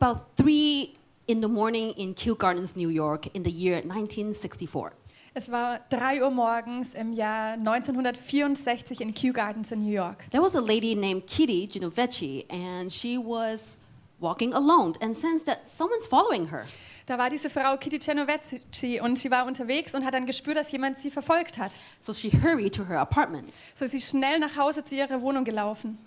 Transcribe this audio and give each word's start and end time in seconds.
about 0.00 0.20
three 0.36 0.94
in 1.26 1.40
the 1.40 1.48
morning 1.48 1.92
in 1.96 2.14
Kew 2.14 2.34
Gardens, 2.34 2.76
New 2.76 2.88
York, 2.88 3.26
in 3.34 3.42
the 3.42 3.50
year 3.50 3.76
1964. 3.82 4.92
Es 5.34 5.48
war 5.50 5.78
3 5.90 6.22
Uhr 6.22 6.30
morgens 6.30 6.94
im 6.94 7.12
Jahr 7.12 7.52
1964 7.56 9.00
in 9.00 9.12
Kew 9.14 9.32
Gardens 9.32 9.70
in 9.70 9.82
New 9.84 9.92
York. 9.92 10.24
There 10.30 10.42
was 10.42 10.54
a 10.56 10.60
lady 10.60 10.94
named 10.94 11.26
Kitty 11.26 11.66
Genovecci, 11.68 12.44
and 12.50 12.90
she 12.90 13.18
was 13.18 13.76
walking 14.20 14.52
alone 14.54 14.94
and 15.00 15.16
sensed 15.16 15.46
that 15.46 15.68
someone's 15.68 16.06
following 16.06 16.46
her. 16.48 16.64
Da 17.06 17.16
war 17.18 17.30
diese 17.30 17.48
Frau 17.50 17.76
Kitty 17.76 17.98
Genovecci 17.98 19.00
und 19.00 19.16
sie 19.18 19.30
war 19.30 19.46
unterwegs 19.46 19.94
und 19.94 20.04
hat 20.04 20.14
dann 20.14 20.26
gespürt, 20.26 20.56
dass 20.56 20.72
jemand 20.72 20.98
sie 20.98 21.10
verfolgt 21.10 21.56
hat. 21.58 21.72
So 22.00 22.12
she 22.12 22.30
hurried 22.30 22.74
to 22.74 22.84
her 22.88 22.98
apartment, 23.00 23.52
So 23.74 23.84
ist 23.84 23.92
sie 23.92 24.00
schnell 24.00 24.38
nach 24.40 24.56
Hause 24.56 24.82
zu 24.82 24.94
ihrer 24.94 25.20
Wohnung 25.22 25.44
gelaufen. 25.44 25.98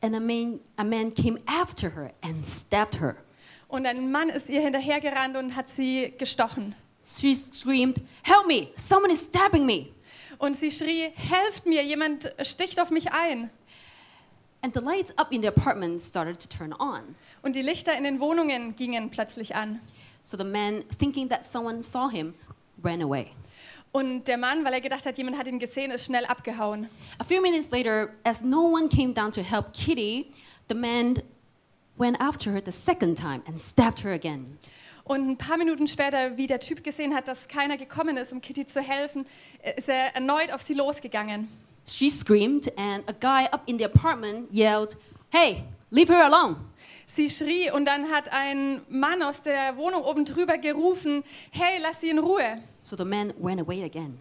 and 0.00 0.14
a 0.14 0.20
man, 0.20 0.60
a 0.76 0.84
man 0.84 1.12
came 1.12 1.36
after 1.46 1.90
her 1.90 2.12
and 2.22 2.46
stabbed 2.46 3.00
her. 3.00 3.16
Und 3.68 3.86
ein 3.86 4.10
Mann 4.10 4.30
ist 4.30 4.48
ihr 4.48 4.62
hinterhergerannt 4.62 5.36
und 5.36 5.54
hat 5.54 5.68
sie 5.68 6.14
gestochen. 6.18 6.74
She 7.04 7.34
screamed, 7.34 7.98
Help 8.22 8.46
me! 8.46 8.68
Someone 8.76 9.12
is 9.12 9.22
stabbing 9.22 9.64
me! 9.66 9.90
Und 10.38 10.56
sie 10.56 10.70
schrie, 10.70 11.10
helft 11.14 11.66
mir, 11.66 11.82
jemand 11.82 12.32
sticht 12.42 12.80
auf 12.80 12.90
mich 12.90 13.12
ein. 13.12 13.50
And 14.62 14.74
the 14.74 14.80
lights 14.80 15.16
up 15.18 15.32
in 15.32 15.42
the 15.42 15.48
apartment 15.48 16.00
started 16.00 16.40
to 16.40 16.48
turn 16.48 16.72
on. 16.72 17.14
Und 17.42 17.54
die 17.54 17.62
Lichter 17.62 17.96
in 17.96 18.04
den 18.04 18.20
Wohnungen 18.20 18.74
gingen 18.74 19.10
plötzlich 19.10 19.54
an. 19.54 19.80
So 20.24 20.36
the 20.36 20.44
man, 20.44 20.84
thinking 20.98 21.28
that 21.28 21.46
someone 21.50 21.82
saw 21.82 22.08
him, 22.10 22.34
ran 22.82 23.02
away. 23.02 23.30
Und 23.92 24.24
der 24.24 24.36
Mann, 24.36 24.64
weil 24.64 24.74
er 24.74 24.80
gedacht 24.80 25.06
hat, 25.06 25.16
jemand 25.16 25.38
hat 25.38 25.46
ihn 25.46 25.58
gesehen, 25.58 25.90
ist 25.90 26.04
schnell 26.04 26.24
abgehauen. 26.26 26.88
A 27.18 27.24
few 27.24 27.40
minutes 27.40 27.70
later, 27.70 28.10
as 28.24 28.42
no 28.42 28.68
one 28.68 28.88
came 28.88 29.12
down 29.12 29.32
to 29.32 29.42
help 29.42 29.72
Kitty, 29.72 30.30
the 30.68 30.74
man 30.74 31.14
went 31.98 32.20
after 32.20 32.52
her 32.52 32.60
the 32.64 32.72
second 32.72 33.16
time 33.16 33.42
and 33.46 33.60
stabbed 33.60 34.04
her 34.04 34.12
again. 34.12 34.58
Und 35.04 35.26
ein 35.26 35.36
paar 35.38 35.56
Minuten 35.56 35.88
später, 35.88 36.36
wie 36.36 36.46
der 36.46 36.60
Typ 36.60 36.84
gesehen 36.84 37.14
hat, 37.14 37.28
dass 37.28 37.48
keiner 37.48 37.78
gekommen 37.78 38.18
ist, 38.18 38.32
um 38.32 38.42
Kitty 38.42 38.66
zu 38.66 38.80
helfen, 38.80 39.26
ist 39.76 39.88
er 39.88 40.14
erneut 40.14 40.52
auf 40.52 40.62
sie 40.62 40.74
losgegangen. 40.74 41.48
She 41.86 42.10
screamed, 42.10 42.70
and 42.76 43.08
a 43.08 43.14
guy 43.18 43.46
up 43.50 43.62
in 43.66 43.78
the 43.78 43.86
apartment 43.86 44.52
yelled, 44.52 44.96
Hey, 45.30 45.64
leave 45.90 46.12
her 46.12 46.24
alone. 46.24 46.56
Sie 47.06 47.30
schrie 47.30 47.70
und 47.70 47.86
dann 47.86 48.10
hat 48.10 48.30
ein 48.32 48.82
Mann 48.88 49.22
aus 49.22 49.42
der 49.42 49.76
Wohnung 49.76 50.02
oben 50.02 50.24
drüber 50.24 50.58
gerufen, 50.58 51.24
hey, 51.50 51.78
lass 51.80 52.00
sie 52.00 52.10
in 52.10 52.18
Ruhe. 52.18 52.56
So 52.82 52.96
the 52.96 53.04
man 53.04 53.32
ran 53.42 53.58
away 53.58 53.82
again. 53.82 54.18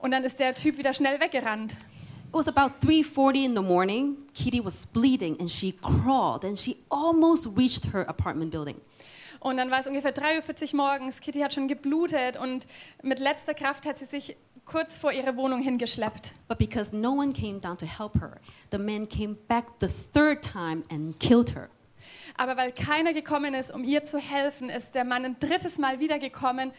Und 0.00 0.10
dann 0.12 0.24
ist 0.24 0.38
der 0.40 0.54
Typ 0.54 0.78
wieder 0.78 0.92
schnell 0.94 1.20
weggerannt. 1.20 1.76
It 2.30 2.36
was 2.36 2.46
about 2.46 2.80
3:40 2.80 3.44
in 3.44 3.54
the 3.56 3.60
morning. 3.60 4.16
Kitty 4.34 4.64
was 4.64 4.86
bleeding 4.86 5.36
and 5.40 5.50
she 5.50 5.72
crawled 5.72 6.44
and 6.44 6.56
she 6.56 6.76
almost 6.88 7.48
reached 7.56 7.86
her 7.92 8.08
apartment 8.08 8.52
building. 8.52 8.80
Und 9.40 9.56
dann 9.56 9.68
war 9.72 9.80
es 9.80 9.88
ungefähr 9.88 10.14
3.40 10.14 10.72
Uhr 10.72 10.76
morgens. 10.76 11.18
Kitty 11.18 11.40
hat 11.40 11.52
schon 11.52 11.66
geblutet 11.66 12.36
und 12.36 12.68
mit 13.02 13.18
letzter 13.18 13.52
Kraft 13.52 13.84
hat 13.84 13.98
sie 13.98 14.04
sich 14.04 14.36
kurz 14.64 14.96
vor 14.96 15.10
ihre 15.10 15.36
Wohnung 15.36 15.60
hingeschleppt. 15.60 16.34
But 16.46 16.58
because 16.58 16.94
no 16.94 17.14
one 17.14 17.32
came 17.32 17.58
down 17.58 17.76
to 17.78 17.86
help 17.86 18.14
her, 18.20 18.36
the 18.70 18.78
man 18.78 19.08
came 19.08 19.36
back 19.48 19.66
the 19.80 19.88
third 19.88 20.40
time 20.40 20.84
and 20.88 21.18
killed 21.18 21.56
her. 21.56 21.68
Aber 22.36 22.56
weil 22.56 22.70
keiner 22.70 23.12
gekommen 23.12 23.54
ist, 23.54 23.74
um 23.74 23.82
ihr 23.82 24.04
zu 24.04 24.18
helfen, 24.18 24.70
ist 24.70 24.94
der 24.94 25.04
Mann 25.04 25.24
ein 25.24 25.36
drittes 25.40 25.78
Mal 25.78 25.98
wiedergekommen, 25.98 26.70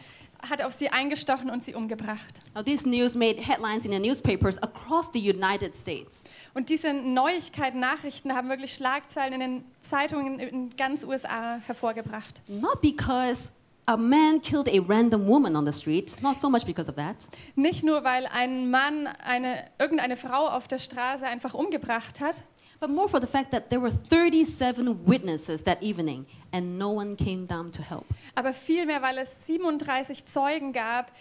hat 0.50 0.61
auf 0.61 0.73
sie 0.73 0.89
eingestochen 0.89 1.50
und 1.50 1.64
sie 1.64 1.75
umgebracht. 1.75 2.42
Now, 2.56 2.64
this 2.64 2.86
news 2.86 3.16
made 3.16 3.42
headlines 3.42 3.86
in 3.86 3.92
the 3.92 4.00
newspapers 4.00 4.61
across 4.61 5.09
the 5.14 5.20
United 5.20 5.75
States. 5.75 6.23
Und 6.53 6.70
diese 6.70 6.94
Neuigkeiten, 6.94 7.80
Nachrichten 7.80 8.36
haben 8.36 8.50
wirklich 8.50 8.73
Schlagzeilen 8.73 9.34
in 9.34 9.39
den 9.39 9.64
Zeitungen 9.89 10.39
in 10.39 10.69
ganz 10.75 11.03
USA 11.03 11.59
hervorgebracht. 11.66 12.41
Not 12.47 12.81
because 12.81 13.52
a 13.85 13.97
man 13.97 14.41
killed 14.41 14.69
a 14.69 14.79
random 14.88 15.28
woman 15.28 15.56
on 15.56 15.66
the 15.66 15.74
street, 15.74 16.16
not 16.22 16.35
so 16.35 16.50
much 16.50 16.66
because 16.66 16.90
of 16.90 16.96
that, 16.96 17.16
Nicht 17.56 17.84
nur, 17.84 18.03
weil 18.03 18.25
ein 18.28 18.69
Mann 18.69 19.08
eine, 19.08 19.66
irgendeine 19.79 20.18
Frau 20.18 20.47
auf 20.47 20.68
der 20.68 20.79
Straße 20.79 21.25
einfach 21.25 21.53
umgebracht 21.53 22.19
hat, 22.19 22.35
but 22.81 22.90
more 22.90 23.08
for 23.08 23.22
the 23.22 23.28
fact 23.28 23.52
that 23.52 23.69
there 23.69 23.80
were 23.80 23.92
37 23.92 25.06
witnesses 25.06 25.64
that 25.64 25.81
evening 25.81 26.25
and 26.52 26.78
no 26.78 26.90
one 26.90 27.16
came 27.16 27.46
down 27.46 27.72
to 27.72 27.81
help. 27.81 28.06
aber 28.36 28.53
vielmehr, 28.53 29.02
weil 29.02 29.19
es 29.19 29.31
37 29.47 30.25
Zeugen 30.25 30.74
gab, 30.74 31.12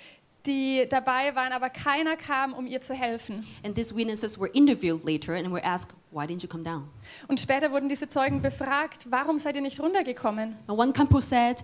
die 0.47 0.87
dabei 0.89 1.35
waren, 1.35 1.53
aber 1.53 1.69
keiner 1.69 2.17
kam, 2.17 2.55
um 2.55 2.67
ihr 2.67 2.81
zu 2.81 2.95
helfen. 2.95 3.47
And 3.63 3.75
these 3.75 3.95
witnesses 3.95 4.41
were 4.41 4.51
interviewed 4.55 5.05
later 5.05 5.35
and 5.35 5.53
were 5.53 5.63
asked, 5.63 5.93
Why 6.13 6.27
didn't 6.27 6.43
you 6.43 6.49
come 6.49 6.65
down? 6.65 6.89
Und 7.29 7.39
später 7.39 7.71
wurden 7.71 7.89
diese 7.89 8.09
Zeugen 8.09 8.41
befragt, 8.43 9.07
warum 9.11 9.39
seid 9.39 9.55
ihr 9.55 9.61
nicht 9.61 9.79
runtergekommen? 9.79 10.57
And 10.67 10.79
one 10.79 10.93
couple 10.93 11.21
said, 11.21 11.63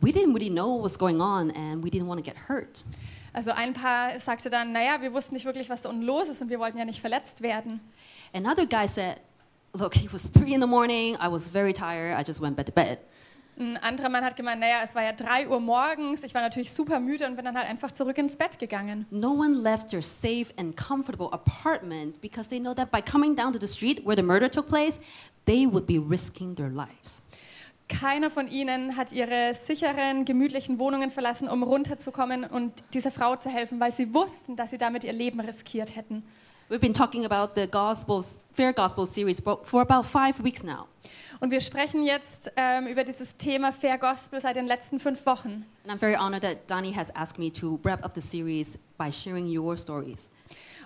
We 0.00 0.10
didn't 0.10 0.34
really 0.34 0.50
know 0.50 0.76
what 0.76 0.84
was 0.84 0.98
going 0.98 1.20
on 1.20 1.50
and 1.52 1.82
we 1.82 1.88
didn't 1.88 2.06
want 2.06 2.22
to 2.22 2.30
get 2.30 2.48
hurt. 2.48 2.84
Also 3.32 3.50
ein 3.52 3.72
Paar 3.72 4.18
sagte 4.20 4.50
dann, 4.50 4.72
naja, 4.72 5.00
wir 5.00 5.12
wussten 5.12 5.34
nicht 5.34 5.44
wirklich, 5.44 5.68
was 5.70 5.82
da 5.82 5.88
unten 5.88 6.02
los 6.02 6.28
ist 6.28 6.40
und 6.42 6.50
wir 6.50 6.58
wollten 6.58 6.78
ja 6.78 6.84
nicht 6.84 7.00
verletzt 7.00 7.40
werden. 7.40 7.80
Another 8.32 8.66
guy 8.66 8.86
said, 8.86 9.16
Look, 9.74 9.96
it 9.96 10.12
was 10.12 10.26
three 10.26 10.54
in 10.54 10.60
the 10.60 10.66
morning. 10.66 11.16
I 11.16 11.28
was 11.28 11.48
very 11.48 11.72
tired. 11.72 12.18
I 12.18 12.22
just 12.24 12.40
went 12.40 12.56
back 12.56 12.66
to 12.66 12.72
bed. 12.72 12.98
Ein 13.58 13.76
anderer 13.78 14.08
Mann 14.08 14.24
hat 14.24 14.36
gemeint, 14.36 14.60
naja, 14.60 14.82
es 14.84 14.94
war 14.94 15.02
ja 15.02 15.10
3 15.10 15.48
Uhr 15.48 15.58
morgens, 15.58 16.22
ich 16.22 16.32
war 16.32 16.42
natürlich 16.42 16.72
super 16.72 17.00
müde 17.00 17.26
und 17.26 17.34
bin 17.34 17.44
dann 17.44 17.56
halt 17.56 17.68
einfach 17.68 17.90
zurück 17.90 18.16
ins 18.16 18.36
Bett 18.36 18.56
gegangen. 18.60 19.04
No 19.10 19.32
one 19.32 19.56
left 19.56 19.90
their 19.90 20.00
safe 20.00 20.46
and 20.56 20.76
comfortable 20.76 21.28
apartment 21.32 22.20
because 22.20 22.48
they 22.48 22.60
know 22.60 22.72
that 22.72 22.92
by 22.92 23.02
coming 23.02 23.34
down 23.34 23.52
to 23.52 23.58
the 23.58 23.66
street 23.66 24.06
where 24.06 24.14
the 24.14 24.22
murder 24.22 24.48
took 24.48 24.68
place, 24.68 25.00
they 25.44 25.66
would 25.66 25.86
be 25.86 25.98
risking 25.98 26.54
their 26.54 26.70
lives. 26.70 27.20
Keiner 27.88 28.30
von 28.30 28.46
ihnen 28.46 28.96
hat 28.96 29.10
ihre 29.12 29.54
sicheren, 29.66 30.24
gemütlichen 30.24 30.78
Wohnungen 30.78 31.10
verlassen, 31.10 31.48
um 31.48 31.64
runterzukommen 31.64 32.44
und 32.44 32.72
dieser 32.94 33.10
Frau 33.10 33.34
zu 33.34 33.50
helfen, 33.50 33.80
weil 33.80 33.92
sie 33.92 34.14
wussten, 34.14 34.54
dass 34.54 34.70
sie 34.70 34.78
damit 34.78 35.02
ihr 35.02 35.12
Leben 35.12 35.40
riskiert 35.40 35.96
hätten. 35.96 36.22
We've 36.70 36.82
been 36.82 36.92
talking 36.92 37.24
about 37.24 37.54
the 37.54 37.66
Gospels, 37.66 38.40
Fair 38.52 38.74
Gospel 38.74 39.06
series 39.06 39.40
for 39.40 39.80
about 39.80 40.04
five 40.04 40.38
weeks 40.40 40.62
now. 40.62 40.86
Und 41.40 41.50
wir 41.50 41.62
sprechen 41.62 42.02
jetzt 42.02 42.52
ähm, 42.56 42.86
über 42.86 43.04
dieses 43.04 43.34
Thema 43.38 43.72
Fair 43.72 43.96
Gospel 43.96 44.38
seit 44.38 44.56
den 44.56 44.66
letzten 44.66 45.00
fünf 45.00 45.24
Wochen. 45.24 45.64
And 45.84 45.90
I'm 45.90 45.98
very 45.98 46.14
honored 46.14 46.42
that 46.42 46.66
Donnie 46.68 46.92
has 46.92 47.10
asked 47.14 47.38
me 47.38 47.50
to 47.52 47.80
wrap 47.84 48.04
up 48.04 48.12
the 48.12 48.20
series 48.20 48.76
by 48.98 49.10
sharing 49.10 49.46
your 49.46 49.78
stories. 49.78 50.18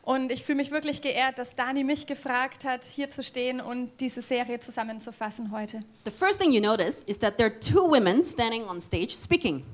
Und 0.03 0.33
ich 0.33 0.43
fühle 0.43 0.57
mich 0.57 0.73
wirklich 0.73 1.01
geehrt, 1.01 1.39
dass 1.39 1.55
Dani 1.55 1.85
mich 1.85 2.09
gefragt 2.09 2.65
hat, 2.65 2.85
hier 2.85 3.09
zu 3.09 3.23
stehen 3.23 3.61
und 3.61 3.93
diese 4.01 4.21
Serie 4.21 4.59
zusammenzufassen 4.59 5.53
heute. 5.53 5.81
The 6.05 6.11
first 6.11 6.41
thing 6.41 6.53
you 6.53 6.61
notice 6.61 7.05
is 7.07 7.21
that 7.21 7.37
there 7.37 7.51
are 7.51 7.61
two 7.61 7.89
women 7.89 8.25
standing 8.25 8.65
on 8.65 8.81
stage 8.81 9.15
speaking. 9.17 9.65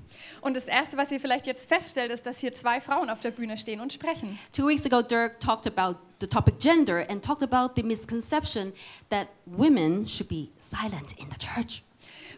Und 0.43 0.55
das 0.55 0.67
Erste, 0.67 0.99
was 0.99 1.11
ihr 1.11 1.19
vielleicht 1.19 1.47
jetzt 1.47 1.67
feststellt, 1.67 2.13
ist, 2.13 2.27
dass 2.27 2.39
hier 2.39 2.53
zwei 2.53 2.81
Frauen 2.81 3.09
auf 3.09 3.21
der 3.21 3.31
Bühne 3.31 3.57
stehen 3.57 3.81
und 3.81 3.91
sprechen. 3.91 4.39
Two 4.53 4.69
weeks 4.69 4.85
ago, 4.85 5.01
Dirk 5.01 5.41
talked 5.41 5.67
about 5.67 5.99
the 6.21 6.27
topic 6.27 6.59
gender 6.59 7.07
and 7.09 7.25
talked 7.25 7.43
about 7.43 7.75
the 7.75 7.83
misconception 7.83 8.75
that 9.09 9.29
women 9.47 10.07
should 10.07 10.29
be 10.29 10.51
silent 10.59 11.15
in 11.19 11.29
the 11.31 11.39
church. 11.39 11.83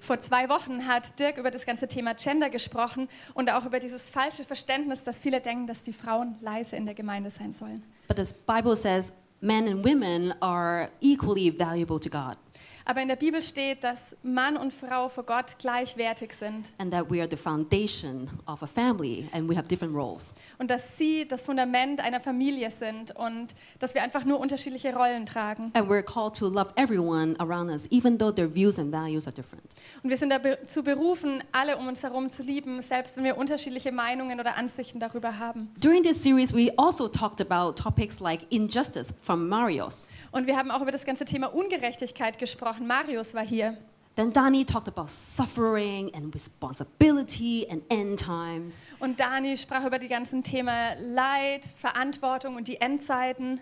Vor 0.01 0.19
zwei 0.21 0.49
Wochen 0.49 0.89
hat 0.89 1.19
Dirk 1.21 1.37
über 1.37 1.51
das 1.51 1.67
ganze 1.67 1.87
Thema 1.87 2.15
Gender 2.15 2.49
gesprochen 2.49 3.09
und 3.35 3.51
auch 3.51 3.67
über 3.67 3.79
dieses 3.79 4.09
falsche 4.09 4.45
Verständnis, 4.45 5.05
dass 5.05 5.19
viele 5.19 5.41
denken, 5.41 5.67
dass 5.67 5.83
die 5.83 5.93
Frauen 5.93 6.37
leise 6.41 6.75
in 6.75 6.87
der 6.87 6.95
Gemeinde 6.95 7.31
sein 7.31 7.53
sollen. 7.53 7.83
But 8.09 8.17
the 8.17 8.35
Bible 8.47 8.75
says 8.75 9.13
men 9.41 9.69
and 9.69 9.85
women 9.85 10.35
are 10.41 10.89
equally 11.01 11.51
valuable 11.57 12.01
to 12.01 12.09
God 12.09 12.37
Aber 12.85 13.03
in 13.03 13.09
der 13.09 13.17
Bibel 13.17 13.43
steht, 13.43 13.85
dass 13.85 14.03
Mann 14.23 14.57
und 14.57 14.73
Frau 14.73 15.09
vor 15.09 15.25
Gott 15.25 15.57
gleichwertig 15.59 16.33
sind 16.33 16.73
and 16.79 16.93
that 16.93 17.11
we 17.11 17.21
are 17.21 17.29
the 17.31 17.37
foundation 17.37 18.29
of 18.47 18.63
a 18.63 18.67
family 18.67 19.29
and 19.33 19.49
we 19.49 19.57
have 19.57 19.69
different 19.69 19.95
roles. 19.95 20.33
und 20.59 20.71
dass 20.71 20.85
sie 20.99 21.27
das 21.27 21.43
Fundament 21.43 22.01
einer 22.01 22.21
Familie 22.21 22.71
sind 22.71 23.15
und 23.17 23.55
dass 23.79 23.95
wir 23.95 24.03
einfach 24.03 24.25
nur 24.25 24.41
unterschiedliche 24.41 24.95
Rollen 24.95 25.27
tragen. 25.27 25.71
And 25.75 25.89
we're 25.89 26.03
called 26.03 26.37
to 26.37 26.49
love 26.49 26.73
everyone 26.77 27.35
around 27.39 27.71
us, 27.71 27.87
even 27.91 28.19
though 28.19 28.33
their 28.33 28.53
views 28.53 28.79
and 28.79 28.93
values 28.93 29.27
are 29.27 29.35
different. 29.35 29.65
Und 30.03 30.11
wir 30.11 30.17
sind 30.17 30.31
dazu 30.31 30.83
berufen, 30.83 31.43
alle 31.53 31.77
um 31.77 31.89
uns 31.89 32.03
herum 32.03 32.31
zu 32.31 32.43
lieben, 32.43 32.81
selbst 32.83 33.17
wenn 33.17 33.25
wir 33.25 33.37
unterschiedliche 33.37 33.93
Meinungen 33.93 34.41
oder 34.41 34.57
Ansichten 34.57 35.01
darüber 35.01 35.39
haben. 35.39 35.71
During 35.81 36.03
this 36.03 36.23
series, 36.23 36.55
we 36.55 36.73
also 36.77 37.09
talked 37.09 37.41
about 37.41 37.81
topics 37.81 38.21
like 38.21 38.41
injustice 38.51 39.13
from 39.23 39.49
Marios. 39.49 40.07
Und 40.33 40.47
wir 40.47 40.57
haben 40.57 40.71
auch 40.71 40.81
über 40.83 40.93
das 40.93 41.05
ganze 41.05 41.25
Thema 41.25 41.49
Ungerechtigkeit 41.49 42.39
gesprochen. 42.39 42.70
Marius 42.79 43.35
war 43.35 43.45
hier. 43.45 43.77
Then 44.17 44.33
Dani 44.33 44.67
talked 44.67 44.89
about 44.89 45.09
suffering 45.09 46.15
and 46.15 46.35
responsibility 46.35 47.67
and 47.71 47.83
end 47.89 48.19
times. 48.19 48.77
Und 48.99 49.19
Dani 49.19 49.57
sprach 49.57 49.85
über 49.87 49.99
die 49.99 50.09
ganzen 50.09 50.43
Themen 50.43 51.15
Leid, 51.15 51.65
Verantwortung 51.65 52.57
und 52.57 52.69
die 52.69 52.81
Endzeiten. 52.81 53.61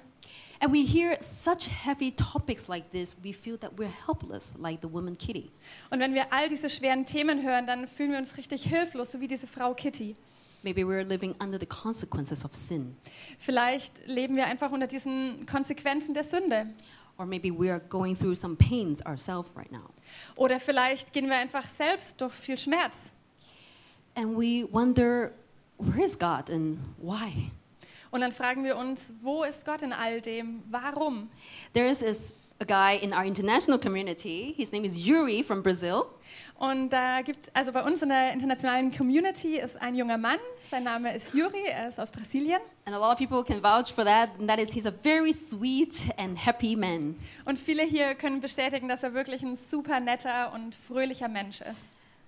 And 0.61 0.73
we 0.73 0.83
hear 0.83 1.17
such 1.23 1.69
heavy 1.69 2.11
topics 2.11 2.67
like 2.67 2.91
this, 2.91 3.15
we 3.23 3.33
feel 3.33 3.57
that 3.59 3.79
we're 3.79 3.93
helpless, 4.07 4.55
like 4.59 4.81
the 4.83 4.93
woman 4.93 5.17
Kitty. 5.17 5.53
Und 5.91 6.01
wenn 6.01 6.15
wir 6.15 6.33
all 6.33 6.49
diese 6.49 6.69
schweren 6.69 7.05
Themen 7.05 7.45
hören, 7.45 7.67
dann 7.67 7.87
fühlen 7.87 8.11
wir 8.11 8.19
uns 8.19 8.37
richtig 8.37 8.65
hilflos, 8.65 9.13
so 9.13 9.21
wie 9.21 9.29
diese 9.29 9.47
Frau 9.47 9.75
Kitty. 9.75 10.17
Maybe 10.65 10.83
we're 10.83 11.05
living 11.05 11.37
under 11.41 11.59
the 11.61 11.67
consequences 11.67 12.45
of 12.45 12.53
sin. 12.53 12.97
Vielleicht 13.39 14.09
leben 14.09 14.35
wir 14.35 14.47
einfach 14.47 14.73
unter 14.73 14.89
diesen 14.89 15.47
Konsequenzen 15.47 16.15
der 16.15 16.25
Sünde. 16.25 16.67
Or 17.19 17.27
maybe 17.27 17.51
we 17.51 17.69
are 17.69 17.81
going 17.81 18.15
through 18.15 18.37
some 18.37 18.57
pains 18.57 19.03
ourselves 19.05 19.51
right 19.57 19.71
now. 19.73 19.91
Oder 20.37 20.61
vielleicht 20.61 21.13
gehen 21.13 21.27
wir 21.29 21.37
einfach 21.37 21.67
selbst 21.67 22.21
durch 22.21 22.33
viel 22.33 22.57
Schmerz. 22.57 22.97
And 24.15 24.37
we 24.37 24.65
wonder, 24.73 25.33
where 25.79 26.05
is 26.05 26.17
God 26.17 26.49
and 26.49 26.79
why? 26.97 27.51
Und 28.11 28.21
dann 28.21 28.33
fragen 28.33 28.65
wir 28.65 28.77
uns, 28.77 29.13
wo 29.21 29.43
ist 29.43 29.65
Gott 29.65 29.83
in 29.83 29.93
all 29.93 30.21
dem? 30.21 30.63
Warum? 30.71 31.29
There 31.75 31.89
is 31.89 31.99
this, 31.99 32.33
a 32.61 32.65
guy 32.65 32.99
in 33.01 33.13
our 33.13 33.25
international 33.25 33.79
community. 33.79 34.55
His 34.57 34.73
name 34.73 34.85
is 34.85 35.07
Yuri 35.07 35.43
from 35.43 35.63
Brazil. 35.63 36.07
Und 36.59 36.91
da 36.91 37.23
gibt, 37.23 37.55
also 37.55 37.71
bei 37.71 37.83
uns 37.85 38.03
in 38.03 38.09
der 38.09 38.33
internationalen 38.33 38.91
Community 38.91 39.59
ist 39.59 39.81
ein 39.81 39.95
junger 39.95 40.19
Mann, 40.19 40.39
sein 40.69 40.83
Name 40.83 41.15
ist 41.15 41.33
Yuri, 41.33 41.67
er 41.69 41.87
ist 41.87 42.01
aus 42.01 42.11
Brasilien. 42.11 42.61
And 42.85 42.97
a 42.97 42.99
lot 42.99 43.13
of 43.13 43.19
people 43.19 43.45
can 43.45 43.63
vouch 43.63 43.93
for 43.93 44.05
that. 44.05 44.31
And 44.41 44.49
that 44.49 44.59
is, 44.59 44.73
he's 44.73 44.87
a 44.87 44.91
very 44.91 45.33
sweet 45.33 46.01
and 46.17 46.37
happy 46.37 46.75
man. 46.75 47.15
Und 47.45 47.61
viele 47.61 47.85
hier 47.85 48.17
können 48.17 48.41
bestätigen, 48.41 48.89
dass 48.89 49.05
er 49.05 49.15
wirklich 49.15 49.45
ein 49.45 49.57
super 49.71 50.01
netter 50.01 50.53
und 50.53 50.75
fröhlicher 50.75 51.29
Mensch 51.29 51.61
ist. 51.61 51.83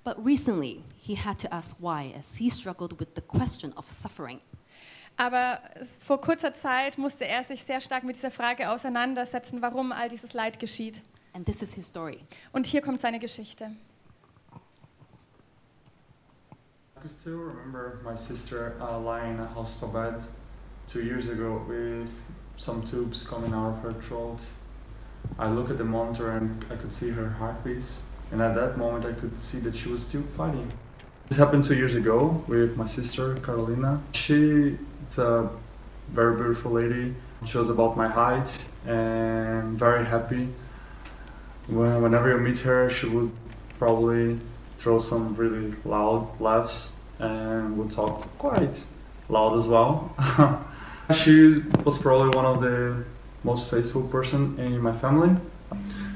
But 0.05 0.17
recently, 0.25 0.83
he 1.03 1.17
had 1.17 1.41
to 1.41 1.49
ask 1.51 1.77
why 1.81 2.15
as 2.17 2.37
he 2.37 2.51
struggled 2.51 2.99
with 3.01 3.09
the 3.17 3.23
question 3.23 3.73
of 3.77 3.89
suffering. 3.89 4.39
Aber 5.17 5.61
vor 6.07 6.21
kurzer 6.21 6.55
Zeit 6.55 6.97
musste 6.97 7.27
er 7.27 7.45
sich 7.45 7.63
sehr 7.63 7.81
stark 7.81 8.05
mit 8.05 8.17
dieser 8.17 8.31
Frage 8.31 8.71
auseinandersetzen, 8.71 9.61
warum 9.61 9.93
all 9.93 10.09
dieses 10.09 10.33
Leid 10.33 10.59
geschieht. 10.59 11.03
And 11.33 11.47
this 11.47 11.63
is 11.63 11.75
his 11.75 11.87
story. 11.87 12.21
Und 12.53 12.67
hier 12.67 12.81
kommt 12.81 13.01
seine 13.01 13.19
Geschichte. 13.19 13.71
I 16.97 17.01
could 17.01 17.11
still 17.11 17.39
remember 17.39 18.01
my 18.05 18.15
sister 18.15 18.75
uh, 18.81 18.99
lying 18.99 19.37
in 19.37 19.41
a 19.41 19.47
hospital 19.55 19.89
bed 19.89 20.23
two 20.87 21.01
years 21.01 21.29
ago 21.29 21.63
with 21.67 22.11
some 22.57 22.85
tubes 22.85 23.23
coming 23.23 23.55
out 23.55 23.73
of 23.73 23.83
her 23.83 23.95
throat. 23.95 24.41
I 25.39 25.49
look 25.49 25.71
at 25.71 25.79
the 25.79 25.85
monitor 25.85 26.31
and 26.31 26.65
I 26.71 26.77
could 26.77 26.93
see 26.93 27.11
her 27.11 27.31
heartbeats, 27.39 28.03
and 28.33 28.43
at 28.43 28.55
that 28.55 28.77
moment 28.77 29.07
I 29.07 29.13
could 29.13 29.39
see 29.39 29.61
that 29.61 29.75
she 29.75 29.89
was 29.89 30.03
still 30.03 30.25
fighting. 30.37 30.71
This 31.29 31.39
happened 31.39 31.65
two 31.65 31.75
years 31.75 31.95
ago 31.95 32.45
with 32.49 32.77
my 32.77 32.87
sister 32.87 33.35
Carolina. 33.37 34.03
She, 34.13 34.77
it's 35.11 35.19
a 35.19 35.51
very 36.13 36.37
beautiful 36.37 36.71
lady. 36.71 37.17
She 37.45 37.59
was 37.59 37.69
about 37.69 37.97
my 37.97 38.07
height 38.07 38.65
and 38.87 39.77
very 39.77 40.07
happy. 40.07 40.47
When, 41.67 42.01
whenever 42.01 42.31
you 42.31 42.39
meet 42.39 42.59
her, 42.59 42.89
she 42.89 43.09
would 43.09 43.33
probably 43.77 44.39
throw 44.79 45.01
some 45.01 45.35
really 45.35 45.75
loud 45.85 46.41
laughs 46.41 46.95
and 47.19 47.77
would 47.77 47.91
talk 47.91 48.21
quite 48.39 48.85
loud 49.29 49.59
as 49.59 49.67
well. 49.67 50.15
she 51.13 51.61
was 51.85 51.99
probably 51.99 52.29
one 52.29 52.47
of 52.47 52.61
the 52.61 53.05
most 53.43 53.69
faithful 53.69 54.03
person 54.03 54.61
in 54.61 54.81
my 54.81 54.97
family. 54.97 55.37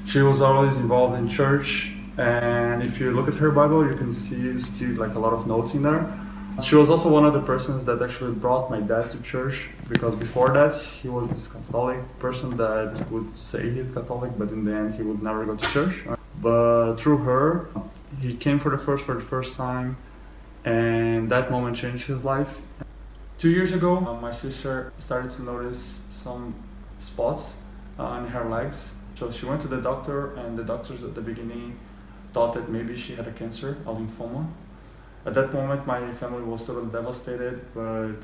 She 0.07 0.21
was 0.21 0.41
always 0.41 0.79
involved 0.79 1.19
in 1.19 1.29
church 1.29 1.91
and 2.17 2.81
if 2.81 3.01
you 3.01 3.11
look 3.11 3.27
at 3.27 3.35
her 3.35 3.51
Bible 3.51 3.85
you 3.91 3.97
can 3.97 4.13
see 4.13 4.57
still 4.61 4.91
like 4.91 5.17
a 5.17 5.19
lot 5.19 5.33
of 5.33 5.49
notes 5.49 5.75
in 5.75 5.83
there. 5.83 6.24
She 6.63 6.77
was 6.77 6.89
also 6.89 7.11
one 7.11 7.25
of 7.25 7.33
the 7.33 7.41
persons 7.41 7.85
that 7.87 8.01
actually 8.01 8.33
brought 8.33 8.71
my 8.71 8.81
dad 8.81 9.11
to 9.11 9.21
church 9.23 9.71
because 9.89 10.15
before 10.15 10.53
that 10.53 10.81
he 10.81 11.09
was 11.09 11.29
this 11.29 11.49
Catholic 11.49 11.99
person 12.21 12.57
that 12.57 13.11
would 13.11 13.37
say 13.37 13.71
he's 13.71 13.93
Catholic 13.93 14.39
but 14.39 14.51
in 14.51 14.65
the 14.65 14.73
end 14.73 14.95
he 14.95 15.03
would 15.03 15.21
never 15.21 15.45
go 15.45 15.57
to 15.57 15.67
church. 15.73 16.05
But 16.41 16.95
through 16.95 17.19
her 17.19 17.69
he 18.21 18.37
came 18.37 18.61
for 18.61 18.71
the 18.71 18.79
first 18.79 19.05
for 19.05 19.15
the 19.15 19.21
first 19.21 19.57
time 19.57 19.97
and 20.65 21.29
that 21.29 21.51
moment 21.51 21.77
changed 21.77 22.07
his 22.07 22.25
life. 22.25 22.61
Two 23.37 23.51
years 23.51 23.73
ago 23.73 23.99
uh, 23.99 24.15
my 24.21 24.31
sister 24.31 24.93
started 25.01 25.33
to 25.33 25.43
notice 25.43 26.01
some 26.09 26.55
spots 27.01 27.63
uh, 27.99 28.05
on 28.05 28.29
her 28.29 28.49
legs. 28.49 28.95
So 29.19 29.33
she 29.33 29.45
went 29.45 29.61
to 29.63 29.69
the 29.69 29.81
doctor 29.81 30.35
and 30.37 30.57
the 30.57 30.65
doctors 30.65 31.03
at 31.03 31.17
the 31.17 31.21
beginning 31.21 31.81
thought 32.33 32.53
that 32.55 32.69
maybe 32.69 32.97
she 32.97 33.17
had 33.17 33.27
a 33.27 33.33
cancer 33.33 33.79
a 33.87 33.93
lymphoma 33.93 34.47
at 35.27 35.35
that 35.35 35.53
moment 35.53 35.87
my 35.87 36.13
family 36.13 36.43
was 36.43 36.63
totally 36.63 36.91
devastated 36.91 37.61
but 37.75 38.21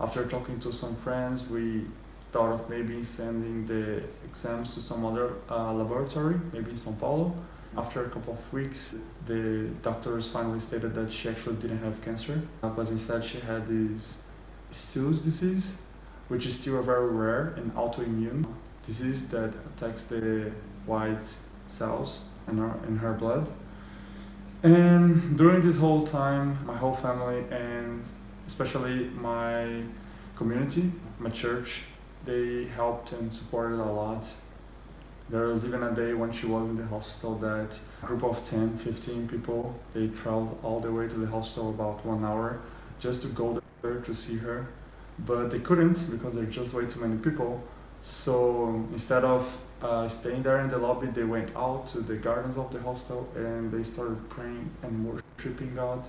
after 0.00 0.24
talking 0.26 0.58
to 0.58 0.72
some 0.72 0.94
friends 0.96 1.48
we 1.48 1.84
thought 2.32 2.52
of 2.52 2.68
maybe 2.68 3.02
sending 3.04 3.66
the 3.66 4.02
exams 4.24 4.74
to 4.74 4.80
some 4.80 5.04
other 5.04 5.34
uh, 5.50 5.72
laboratory 5.72 6.40
maybe 6.52 6.70
in 6.70 6.76
sao 6.76 6.92
paulo 7.00 7.34
after 7.76 8.04
a 8.04 8.08
couple 8.10 8.34
of 8.34 8.52
weeks, 8.52 8.94
the 9.24 9.70
doctors 9.82 10.28
finally 10.28 10.60
stated 10.60 10.94
that 10.94 11.10
she 11.10 11.28
actually 11.30 11.56
didn't 11.56 11.78
have 11.78 12.02
cancer, 12.02 12.42
uh, 12.62 12.68
but 12.68 12.88
instead 12.88 13.24
she 13.24 13.40
had 13.40 13.66
this 13.66 14.18
Still's 14.70 15.20
disease, 15.20 15.76
which 16.28 16.44
is 16.44 16.58
still 16.58 16.78
a 16.78 16.82
very 16.82 17.08
rare 17.08 17.54
and 17.56 17.74
autoimmune 17.74 18.46
disease 18.86 19.26
that 19.28 19.54
attacks 19.74 20.04
the 20.04 20.52
white 20.84 21.22
cells 21.66 22.24
in 22.48 22.58
her, 22.58 22.74
in 22.86 22.98
her 22.98 23.14
blood. 23.14 23.48
And 24.62 25.36
during 25.36 25.60
this 25.62 25.76
whole 25.76 26.06
time, 26.06 26.64
my 26.64 26.76
whole 26.76 26.94
family 26.94 27.44
and 27.50 28.04
especially 28.46 29.10
my 29.10 29.82
community, 30.36 30.92
my 31.18 31.30
church, 31.30 31.82
they 32.24 32.64
helped 32.66 33.12
and 33.12 33.32
supported 33.32 33.82
a 33.82 33.90
lot. 33.90 34.24
There 35.28 35.46
was 35.46 35.64
even 35.64 35.82
a 35.82 35.92
day 35.92 36.14
when 36.14 36.30
she 36.30 36.46
was 36.46 36.68
in 36.68 36.76
the 36.76 36.86
hospital 36.86 37.34
that 37.36 37.78
a 38.02 38.06
group 38.06 38.22
of 38.22 38.44
10, 38.44 38.76
15 38.76 39.28
people, 39.28 39.74
they 39.94 40.08
traveled 40.08 40.58
all 40.62 40.78
the 40.78 40.92
way 40.92 41.08
to 41.08 41.14
the 41.14 41.26
hospital 41.26 41.70
about 41.70 42.04
one 42.04 42.24
hour 42.24 42.60
just 43.00 43.22
to 43.22 43.28
go 43.28 43.60
there 43.82 44.00
to 44.00 44.14
see 44.14 44.36
her. 44.36 44.68
But 45.18 45.50
they 45.50 45.58
couldn't 45.58 46.08
because 46.10 46.34
there 46.34 46.44
are 46.44 46.46
just 46.46 46.72
way 46.72 46.86
too 46.86 47.00
many 47.00 47.16
people. 47.16 47.62
So 48.00 48.86
instead 48.92 49.24
of 49.24 49.58
uh, 49.82 50.08
staying 50.08 50.42
there 50.42 50.60
in 50.60 50.70
the 50.70 50.78
lobby, 50.78 51.08
they 51.08 51.24
went 51.24 51.54
out 51.56 51.88
to 51.88 52.00
the 52.00 52.16
gardens 52.16 52.56
of 52.56 52.72
the 52.72 52.80
hostel 52.80 53.28
and 53.34 53.70
they 53.72 53.82
started 53.82 54.28
praying 54.28 54.70
and 54.82 55.06
worshiping 55.06 55.74
God. 55.74 56.06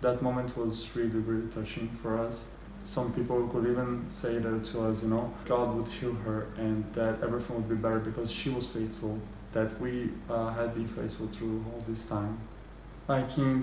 That 0.00 0.22
moment 0.22 0.56
was 0.56 0.94
really, 0.94 1.18
really 1.18 1.48
touching 1.48 1.88
for 2.02 2.18
us 2.18 2.46
some 2.88 3.12
people 3.12 3.46
could 3.48 3.66
even 3.66 4.08
say 4.08 4.38
that 4.38 4.64
to 4.64 4.80
us, 4.84 5.02
you 5.02 5.08
know, 5.08 5.32
God 5.44 5.76
would 5.76 5.88
heal 5.88 6.14
her 6.24 6.46
and 6.56 6.90
that 6.94 7.22
everything 7.22 7.56
would 7.56 7.68
be 7.68 7.74
better 7.74 7.98
because 7.98 8.30
she 8.30 8.48
was 8.48 8.66
faithful, 8.66 9.20
that 9.52 9.78
we 9.78 10.10
uh, 10.30 10.54
had 10.54 10.74
been 10.74 10.88
faithful 10.88 11.28
through 11.28 11.66
all 11.70 11.84
this 11.86 12.06
time. 12.06 12.38
Like 13.06 13.36
in 13.36 13.62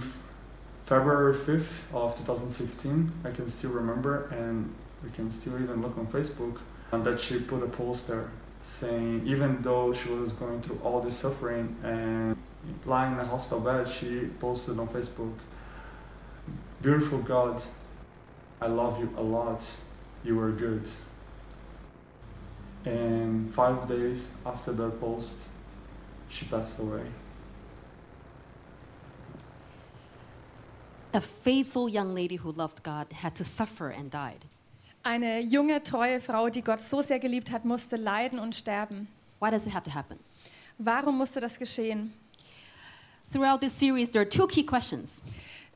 February 0.85 1.33
5th 1.33 1.71
of 1.91 2.15
2015, 2.17 3.11
I 3.23 3.31
can 3.31 3.47
still 3.49 3.71
remember, 3.71 4.27
and 4.27 4.71
we 5.03 5.09
can 5.09 5.31
still 5.31 5.59
even 5.59 5.81
look 5.81 5.97
on 5.97 6.05
Facebook, 6.05 6.59
and 6.91 7.03
that 7.03 7.19
she 7.19 7.39
put 7.39 7.63
a 7.63 7.67
post 7.67 8.07
there 8.07 8.29
saying, 8.65 9.21
even 9.27 9.61
though 9.61 9.93
she 9.93 10.09
was 10.09 10.33
going 10.33 10.59
through 10.61 10.79
all 10.83 10.99
this 10.99 11.15
suffering 11.15 11.75
and 11.83 12.35
lying 12.85 13.13
in 13.13 13.19
a 13.19 13.25
hospital 13.25 13.63
bed, 13.63 13.87
she 13.87 14.27
posted 14.39 14.79
on 14.79 14.87
Facebook, 14.87 15.33
Beautiful 16.81 17.19
God, 17.19 17.61
I 18.61 18.67
love 18.67 18.99
you 18.99 19.11
a 19.17 19.21
lot. 19.21 19.63
You 20.23 20.35
were 20.35 20.51
good. 20.51 20.87
And 22.85 23.53
five 23.53 23.87
days 23.87 24.33
after 24.45 24.71
that 24.73 24.99
post, 24.99 25.37
she 26.29 26.45
passed 26.45 26.79
away. 26.79 27.05
A 31.13 31.21
faithful 31.21 31.87
young 31.87 32.13
lady 32.13 32.35
who 32.35 32.51
loved 32.51 32.83
God 32.83 33.13
had 33.13 33.35
to 33.35 33.43
suffer 33.43 33.89
and 33.89 34.11
died. 34.11 34.45
Eine 35.05 35.39
junge, 35.39 35.83
treue 35.83 36.19
Frau, 36.19 36.49
die 36.49 36.63
Gott 36.63 36.81
so 36.81 36.99
sehr 37.03 37.19
geliebt 37.19 37.51
hat, 37.51 37.63
musste 37.63 37.95
leiden 37.95 38.39
und 38.39 38.55
sterben. 38.55 39.07
Why 39.39 39.51
does 39.51 39.67
it 39.67 39.73
have 39.75 39.87
to 39.87 39.93
happen? 39.93 40.17
Warum 40.79 41.15
musste 41.15 41.39
das 41.39 41.59
geschehen? 41.59 42.11
Throughout 43.31 43.59
this 43.59 43.77
series, 43.77 44.09
there 44.09 44.23
are 44.23 44.29
two 44.29 44.47
key 44.47 44.65
questions. 44.65 45.21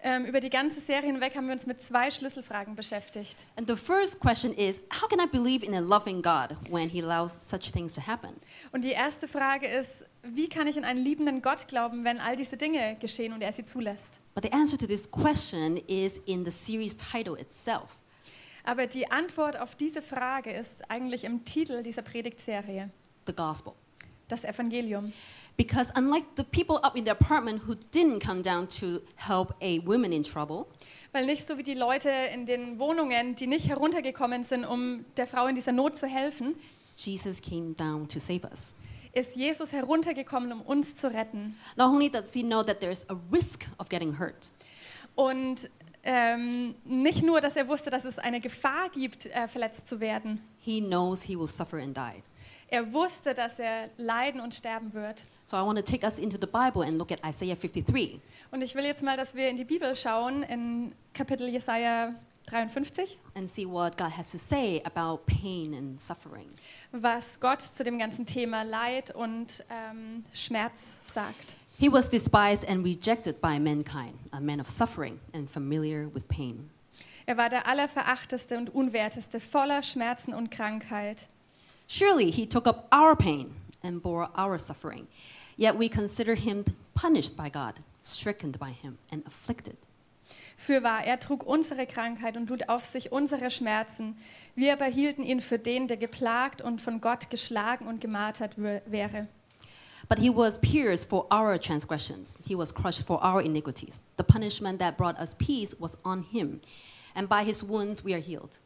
Ähm, 0.02 0.26
über 0.26 0.40
die 0.40 0.50
ganze 0.50 0.80
Serie 0.82 1.12
hinweg 1.12 1.36
haben 1.36 1.46
wir 1.46 1.54
uns 1.54 1.68
mit 1.68 1.80
zwei 1.80 2.10
Schlüsselfragen 2.10 2.76
beschäftigt. 2.76 3.46
And 3.56 3.68
the 3.70 3.76
first 3.76 4.20
question 4.20 4.52
is 4.52 4.82
How 5.00 5.08
can 5.08 5.20
I 5.20 5.28
believe 5.28 5.64
in 5.64 5.76
a 5.76 5.80
loving 5.80 6.24
God 6.24 6.58
when 6.72 6.90
He 6.90 7.00
allows 7.00 7.32
such 7.48 7.72
things 7.72 7.94
to 7.94 8.02
happen? 8.02 8.32
Und 8.72 8.84
die 8.84 8.94
erste 8.94 9.28
Frage 9.28 9.68
ist, 9.68 9.92
wie 10.24 10.50
kann 10.50 10.66
ich 10.66 10.76
in 10.76 10.86
einen 10.86 11.04
liebenden 11.04 11.44
Gott 11.44 11.68
glauben, 11.68 12.04
wenn 12.04 12.20
all 12.20 12.36
diese 12.36 12.58
Dinge 12.58 12.98
geschehen 13.00 13.32
und 13.34 13.44
er 13.44 13.54
sie 13.54 13.64
zulässt? 13.64 14.22
But 14.34 14.44
the 14.44 14.54
answer 14.54 14.76
to 14.80 14.88
this 14.88 15.10
question 15.12 15.78
is 15.86 16.18
in 16.26 16.44
the 16.44 16.52
series 16.52 16.98
title 16.98 17.40
itself. 17.40 17.90
Aber 18.70 18.86
die 18.86 19.10
Antwort 19.10 19.60
auf 19.60 19.74
diese 19.76 20.04
Frage 20.04 20.52
ist 20.52 20.92
eigentlich 20.92 21.24
im 21.24 21.44
Titel 21.44 21.82
dieser 21.82 22.04
Predigtserie, 22.04 22.92
the 23.26 23.34
gospel. 23.34 23.74
das 24.28 24.44
Evangelium. 24.44 25.12
Because 25.58 25.92
unlike 25.98 26.28
the 26.38 26.44
people 26.44 26.76
up 26.84 26.96
in 26.96 27.04
the 27.04 27.10
apartment 27.12 27.64
who 27.68 27.74
didn't 27.92 28.24
come 28.24 28.44
down 28.44 28.68
to 28.80 29.00
help 29.16 29.56
a 29.60 29.80
woman 29.86 30.12
in 30.12 30.22
trouble, 30.22 30.68
Weil 31.14 31.26
nicht 31.26 31.48
so 31.48 31.58
wie 31.58 31.64
die 31.64 31.74
Leute 31.74 32.12
in 32.12 32.46
den 32.46 32.78
Wohnungen, 32.78 33.34
die 33.34 33.48
nicht 33.48 33.68
heruntergekommen 33.68 34.44
sind, 34.44 34.66
um 34.66 35.04
der 35.18 35.26
Frau 35.26 35.48
in 35.48 35.56
dieser 35.56 35.72
Not 35.72 35.98
zu 35.98 36.06
helfen, 36.06 36.54
Jesus 36.96 37.42
came 37.42 37.74
down 37.74 38.08
to 38.08 38.20
save 38.20 38.42
us. 38.52 38.76
ist 39.14 39.36
Jesus 39.36 39.72
heruntergekommen, 39.72 40.52
um 40.52 40.62
uns 40.62 40.96
zu 40.96 41.12
retten. 41.12 41.58
Not 41.76 41.88
only 41.88 42.08
does 42.12 42.32
he 42.34 42.44
know 42.44 42.62
that 42.62 42.82
there's 42.82 43.04
a 43.10 43.16
risk 43.32 43.66
of 43.80 43.90
getting 43.90 44.20
hurt, 44.20 44.52
Und 45.16 45.70
ähm, 46.12 46.74
nicht 46.86 47.22
nur, 47.22 47.40
dass 47.40 47.56
er 47.56 47.68
wusste, 47.68 47.92
dass 47.92 48.04
es 48.04 48.18
eine 48.18 48.42
Gefahr 48.42 48.90
gibt, 48.90 49.28
äh, 49.28 49.48
verletzt 49.48 49.88
zu 49.88 50.00
werden. 50.00 50.42
He 50.60 50.82
knows 50.82 51.22
he 51.22 51.38
will 51.38 51.48
suffer 51.48 51.78
and 51.78 51.96
die. 51.96 52.24
Er 52.68 52.92
wusste, 52.92 53.36
dass 53.36 53.60
er 53.60 53.92
leiden 53.98 54.42
und 54.42 54.56
sterben 54.56 54.92
wird. 54.94 55.26
So 55.46 55.56
I 55.56 55.62
want 55.62 55.78
to 55.78 55.84
take 55.84 56.04
us 56.04 56.18
into 56.18 56.38
the 56.42 56.48
Bible 56.48 56.84
and 56.84 56.98
look 56.98 57.12
at 57.12 57.20
Isaiah 57.24 57.56
53. 57.56 58.20
Und 58.50 58.64
ich 58.64 58.74
will 58.74 58.86
jetzt 58.86 59.04
mal, 59.04 59.18
dass 59.18 59.36
wir 59.36 59.50
in 59.50 59.58
die 59.58 59.66
Bibel 59.66 59.96
schauen, 59.96 60.42
in 60.42 60.94
Kapitel 61.14 61.48
Jesaja 61.48 62.16
53, 62.48 63.20
and 63.36 63.48
see 63.48 63.68
what 63.68 63.96
God 63.96 64.10
has 64.18 64.32
to 64.32 64.40
say 64.40 64.82
about 64.86 65.28
pain 65.28 65.76
and 65.76 66.02
suffering. 66.02 66.50
was 66.92 67.40
Gott 67.40 67.62
zu 67.62 67.84
dem 67.84 68.00
ganzen 68.00 68.26
Thema 68.26 68.64
Leid 68.64 69.12
und 69.14 69.64
ähm, 69.70 70.24
Schmerz 70.34 70.82
sagt. 71.04 71.56
He 71.80 71.88
was 71.88 72.10
despised 72.10 72.66
and 72.68 72.84
rejected 72.84 73.40
by 73.40 73.58
mankind, 73.58 74.20
a 74.34 74.42
man 74.42 74.60
of 74.60 74.68
suffering 74.68 75.18
and 75.34 75.50
familiar 75.50 76.10
with 76.10 76.28
pain. 76.28 76.70
Er 77.26 77.38
war 77.38 77.48
der 77.48 77.66
allerverachteste 77.66 78.58
und 78.58 78.76
unwerteste, 78.76 79.40
voller 79.40 79.82
Schmerzen 79.82 80.34
und 80.34 80.52
Krankheit. 80.52 81.28
Surely 81.88 82.32
he 82.32 82.46
took 82.46 82.68
up 82.68 82.94
our 82.94 83.16
pain 83.16 83.56
and 83.82 84.04
bore 84.04 84.30
our 84.38 84.58
suffering. 84.58 85.08
Yet 85.56 85.80
we 85.80 85.88
consider 85.88 86.36
him 86.36 86.66
punished 86.96 87.38
by 87.38 87.50
God, 87.50 87.76
stricken 88.04 88.52
by 88.52 88.72
him, 88.72 88.98
and 89.10 89.26
afflicted. 89.26 89.78
Fürwahr, 90.58 91.06
er 91.06 91.22
trug 91.22 91.46
unsere 91.46 91.88
Krankheit 91.88 92.36
und 92.36 92.50
lud 92.50 92.68
auf 92.68 92.84
sich 92.84 93.14
unsere 93.14 93.50
Schmerzen. 93.50 94.18
Wir 94.54 94.74
aber 94.74 94.88
hielten 94.88 95.24
ihn 95.24 95.40
für 95.40 95.58
den, 95.58 95.88
der 95.88 95.96
geplagt 95.96 96.62
und 96.62 96.82
von 96.82 97.00
Gott 97.00 97.30
geschlagen 97.30 97.88
und 97.88 98.02
gemartert 98.02 98.58
wäre. 98.58 99.30
But 100.10 100.18
he 100.18 100.32
was 100.32 100.58
pierced 100.58 101.08
for 101.08 101.28
our 101.30 101.60
transgressions, 101.60 102.36
he 102.44 102.56
was 102.56 102.72
crushed 102.72 103.06
for 103.06 103.24
our 103.24 103.42
iniquities. 103.42 104.00
The 104.18 104.24
punishment 104.24 104.80
that 104.80 104.98
brought 104.98 105.20
us 105.20 105.36
peace 105.36 105.76
was 105.80 105.98
on 106.04 106.24
him, 106.24 106.62
and 107.16 107.30
by 107.30 107.44
his 107.44 107.64
wounds 107.64 108.04
we 108.04 108.16
are 108.16 108.20
healed. 108.20 108.58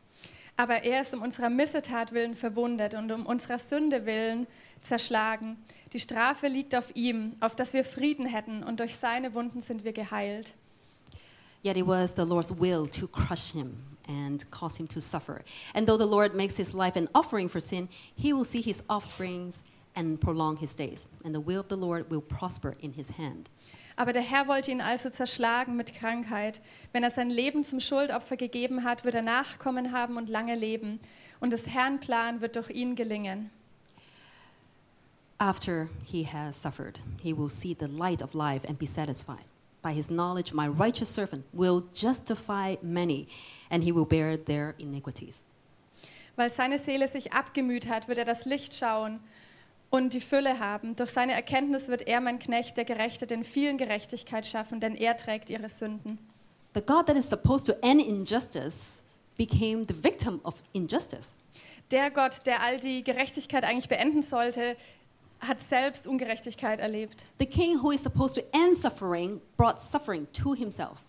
Aber 0.58 0.84
er 0.84 1.02
ist 1.02 1.14
um 1.14 1.22
unserer 1.22 1.50
Missetat 1.50 2.14
willen 2.14 2.36
verwundet 2.36 2.94
und 2.94 3.12
um 3.12 3.26
unserer 3.26 3.58
Sünde 3.58 4.06
willen 4.06 4.48
zerschlagen. 4.82 5.58
Die 5.92 6.00
Strafe 6.00 6.48
liegt 6.48 6.76
auf 6.76 6.96
ihm, 6.96 7.34
auf 7.42 7.56
dass 7.56 7.74
wir 7.74 7.84
Frieden 7.84 8.26
hätten, 8.26 8.64
und 8.64 8.80
durch 8.80 8.96
seine 8.96 9.34
Wunden 9.34 9.62
sind 9.62 9.84
wir 9.84 9.94
geheilt. 9.94 10.54
Yet 11.64 11.76
it 11.78 11.88
was 11.88 12.14
the 12.16 12.24
Lord's 12.24 12.52
will 12.58 12.88
to 12.88 13.08
crush 13.08 13.52
him 13.52 13.78
and 14.08 14.50
cause 14.52 14.78
him 14.78 14.88
to 14.88 15.02
suffer. 15.02 15.42
And 15.74 15.88
though 15.88 15.98
the 15.98 16.10
Lord 16.10 16.36
makes 16.36 16.56
his 16.56 16.74
life 16.74 16.96
an 16.98 17.10
offering 17.14 17.50
for 17.50 17.62
sin, 17.62 17.90
he 18.16 18.34
will 18.34 18.46
see 18.46 18.62
his 18.62 18.84
offsprings 18.90 19.64
and 19.96 20.20
prolong 20.20 20.58
his 20.58 20.76
days. 20.76 21.08
And 21.24 21.34
the 21.34 21.40
will 21.40 21.62
of 21.62 21.70
the 21.70 21.76
Lord 21.76 22.10
will 22.10 22.22
prosper 22.22 22.76
in 22.82 22.94
his 22.94 23.12
hand. 23.18 23.50
Aber 23.96 24.12
der 24.12 24.24
Herr 24.24 24.48
wollte 24.48 24.72
ihn 24.72 24.82
also 24.82 25.10
zerschlagen 25.10 25.76
mit 25.76 25.94
Krankheit. 25.94 26.62
Wenn 26.92 27.04
er 27.04 27.12
sein 27.12 27.30
Leben 27.30 27.64
zum 27.64 27.80
Schuldopfer 27.80 28.38
gegeben 28.38 28.84
hat, 28.84 29.06
wird 29.06 29.16
er 29.16 29.22
Nachkommen 29.22 29.92
haben 29.92 30.18
und 30.18 30.30
lange 30.30 30.56
leben. 30.56 31.00
Und 31.40 31.52
des 31.52 31.68
Herrn 31.68 32.00
Plan 32.00 32.42
wird 32.42 32.56
durch 32.56 32.70
ihn 32.72 32.96
gelingen. 32.96 33.52
After 35.38 35.90
he 36.06 36.24
has 36.24 36.60
suffered, 36.60 37.00
he 37.22 37.34
will 37.34 37.50
see 37.50 37.76
the 37.78 37.88
light 37.88 38.24
of 38.24 38.34
life 38.34 38.68
and 38.68 38.80
be 38.80 38.88
satisfied. 38.88 39.46
By 39.82 39.92
his 39.92 40.08
knowledge, 40.08 40.54
my 40.54 40.68
righteous 40.68 41.14
servant 41.14 41.44
will 41.52 41.84
justify 41.94 42.78
many, 42.82 43.28
and 43.70 43.84
he 43.84 43.94
will 43.94 44.06
bear 44.06 44.38
their 44.38 44.74
iniquities. 44.78 45.36
Weil 46.36 46.50
seine 46.50 46.80
Seele 46.80 47.08
sich 47.08 47.34
abgemüht 47.34 47.88
hat, 47.90 48.08
wird 48.08 48.18
er 48.18 48.26
das 48.26 48.46
Licht 48.46 48.74
schauen 48.74 49.20
und 49.94 50.16
die 50.16 50.22
Fülle 50.22 50.58
haben. 50.58 50.96
Durch 50.96 51.12
seine 51.12 51.34
Erkenntnis 51.34 51.88
wird 51.88 52.08
er, 52.08 52.20
mein 52.20 52.40
Knecht, 52.40 52.78
der 52.78 52.84
Gerechte, 52.84 53.28
den 53.28 53.44
vielen 53.44 53.78
Gerechtigkeit 53.78 54.48
schaffen, 54.48 54.80
denn 54.80 54.96
er 54.96 55.16
trägt 55.18 55.52
ihre 55.52 55.70
Sünden. 55.70 56.18
The 56.74 56.82
God 56.82 57.06
that 57.06 57.16
is 57.16 57.30
supposed 57.30 57.68
to 57.68 57.74
end 57.88 58.02
injustice 58.02 59.04
became 59.38 59.86
the 59.88 59.94
victim 60.04 60.42
of 60.46 60.56
injustice. 60.74 61.36
Der 61.92 62.10
Gott, 62.10 62.42
der 62.48 62.64
all 62.64 62.80
die 62.80 63.04
Gerechtigkeit 63.04 63.64
eigentlich 63.64 63.88
beenden 63.88 64.24
sollte, 64.24 64.76
hat 65.40 65.60
selbst 65.70 66.08
Ungerechtigkeit 66.08 66.80
erlebt. 66.80 67.28
The 67.38 67.46
king 67.46 67.80
who 67.80 67.92
is 67.92 68.02
supposed 68.02 68.36
to 68.36 68.42
end 68.52 68.76
suffering 68.76 69.42
brought 69.58 69.80
suffering 69.80 70.26
to 70.34 70.56
himself. 70.56 71.04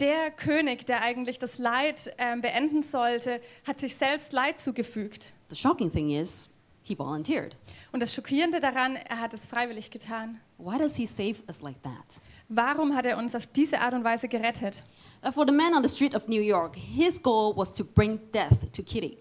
Der 0.00 0.32
König, 0.32 0.84
der 0.84 1.00
eigentlich 1.00 1.38
das 1.38 1.58
Leid 1.58 2.12
ähm, 2.18 2.40
beenden 2.40 2.82
sollte, 2.82 3.40
hat 3.64 3.78
sich 3.78 3.94
selbst 3.94 4.32
Leid 4.32 4.58
zugefügt. 4.58 5.32
The 5.48 5.54
shocking 5.54 5.92
thing 5.92 6.10
is, 6.10 6.50
he 6.86 6.96
volunteered. 6.96 7.56
Und 7.92 8.00
das 8.00 8.14
Schockierende 8.14 8.60
daran, 8.60 8.96
er 8.96 9.20
hat 9.20 9.34
es 9.34 9.46
freiwillig 9.46 9.90
getan. 9.90 10.40
Why 10.58 10.78
does 10.78 10.96
he 10.96 11.06
save 11.06 11.36
us 11.48 11.60
like 11.62 11.82
that? 11.82 12.20
Warum 12.48 12.94
hat 12.94 13.06
er 13.06 13.18
uns 13.18 13.34
auf 13.34 13.46
diese 13.46 13.80
Art 13.80 13.92
und 13.94 14.04
Weise 14.04 14.28
gerettet? 14.28 14.84
Uh, 15.24 15.32
For 15.32 15.44
the 15.46 15.52
man 15.52 15.74
on 15.74 15.82
the 15.82 15.88
street 15.88 16.14
of 16.14 16.28
New 16.28 16.40
York, 16.40 16.76
his 16.76 17.20
goal 17.22 17.56
was 17.56 17.72
to 17.72 17.84
bring 17.84 18.20
death 18.32 18.60
to 18.72 18.82
Kitty. 18.82 19.18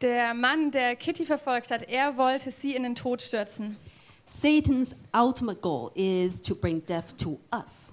Der 0.00 0.34
Mann, 0.34 0.70
der 0.70 0.96
Kitty 0.96 1.24
verfolgt 1.26 1.70
hat, 1.70 1.88
er 1.88 2.16
wollte 2.16 2.50
sie 2.50 2.74
in 2.74 2.82
den 2.82 2.94
Tod 2.94 3.22
stürzen. 3.22 3.76
Satan's 4.24 4.94
ultimate 5.12 5.60
goal 5.60 5.90
is 5.94 6.40
to 6.40 6.54
bring 6.54 6.84
death 6.86 7.16
to 7.18 7.38
us, 7.52 7.92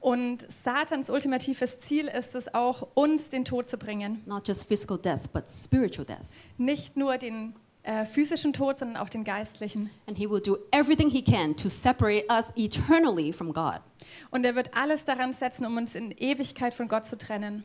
Und 0.00 0.46
Satans 0.64 1.08
ultimatives 1.10 1.78
Ziel 1.80 2.06
ist 2.08 2.34
es 2.34 2.52
auch, 2.54 2.88
uns 2.94 3.28
den 3.28 3.44
Tod 3.44 3.68
zu 3.68 3.76
bringen. 3.78 4.22
not 4.26 4.46
just 4.46 4.66
physical 4.66 4.98
death, 4.98 5.32
but 5.32 5.44
spiritual 5.48 6.04
death. 6.04 6.24
Nicht 6.58 6.96
nur 6.96 7.18
den 7.18 7.54
äh, 7.86 8.04
physischen 8.04 8.52
Tod, 8.52 8.78
sondern 8.78 8.96
auch 8.96 9.08
den 9.08 9.24
geistlichen. 9.24 9.90
And 10.06 10.18
he 10.18 10.28
will 10.28 10.40
do 10.40 10.58
everything 10.72 11.08
he 11.08 11.22
can 11.22 11.56
to 11.56 11.68
separate 11.68 12.26
us 12.28 12.52
eternally 12.56 13.32
from 13.32 13.52
God. 13.52 13.80
Und 14.30 14.44
er 14.44 14.54
wird 14.54 14.76
alles 14.76 15.04
daran 15.04 15.32
setzen, 15.32 15.64
um 15.64 15.76
uns 15.76 15.94
in 15.94 16.10
Ewigkeit 16.10 16.74
von 16.74 16.88
Gott 16.88 17.06
zu 17.06 17.16
trennen. 17.16 17.64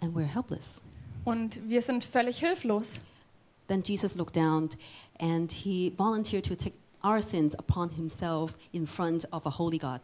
And 0.00 0.16
we're 0.16 0.26
helpless. 0.26 0.80
Und 1.24 1.68
wir 1.68 1.82
sind 1.82 2.04
völlig 2.04 2.38
hilflos. 2.38 3.00
Then 3.66 3.82
Jesus 3.82 4.14
looked 4.14 4.36
down 4.36 4.70
and 5.18 5.52
he 5.52 5.92
volunteered 5.96 6.46
to 6.46 6.54
take 6.54 6.76
our 7.04 7.20
sins 7.20 7.54
upon 7.58 7.90
himself 7.90 8.56
in 8.72 8.86
front 8.86 9.26
of 9.32 9.44
a 9.44 9.50
holy 9.58 9.78
God. 9.78 10.00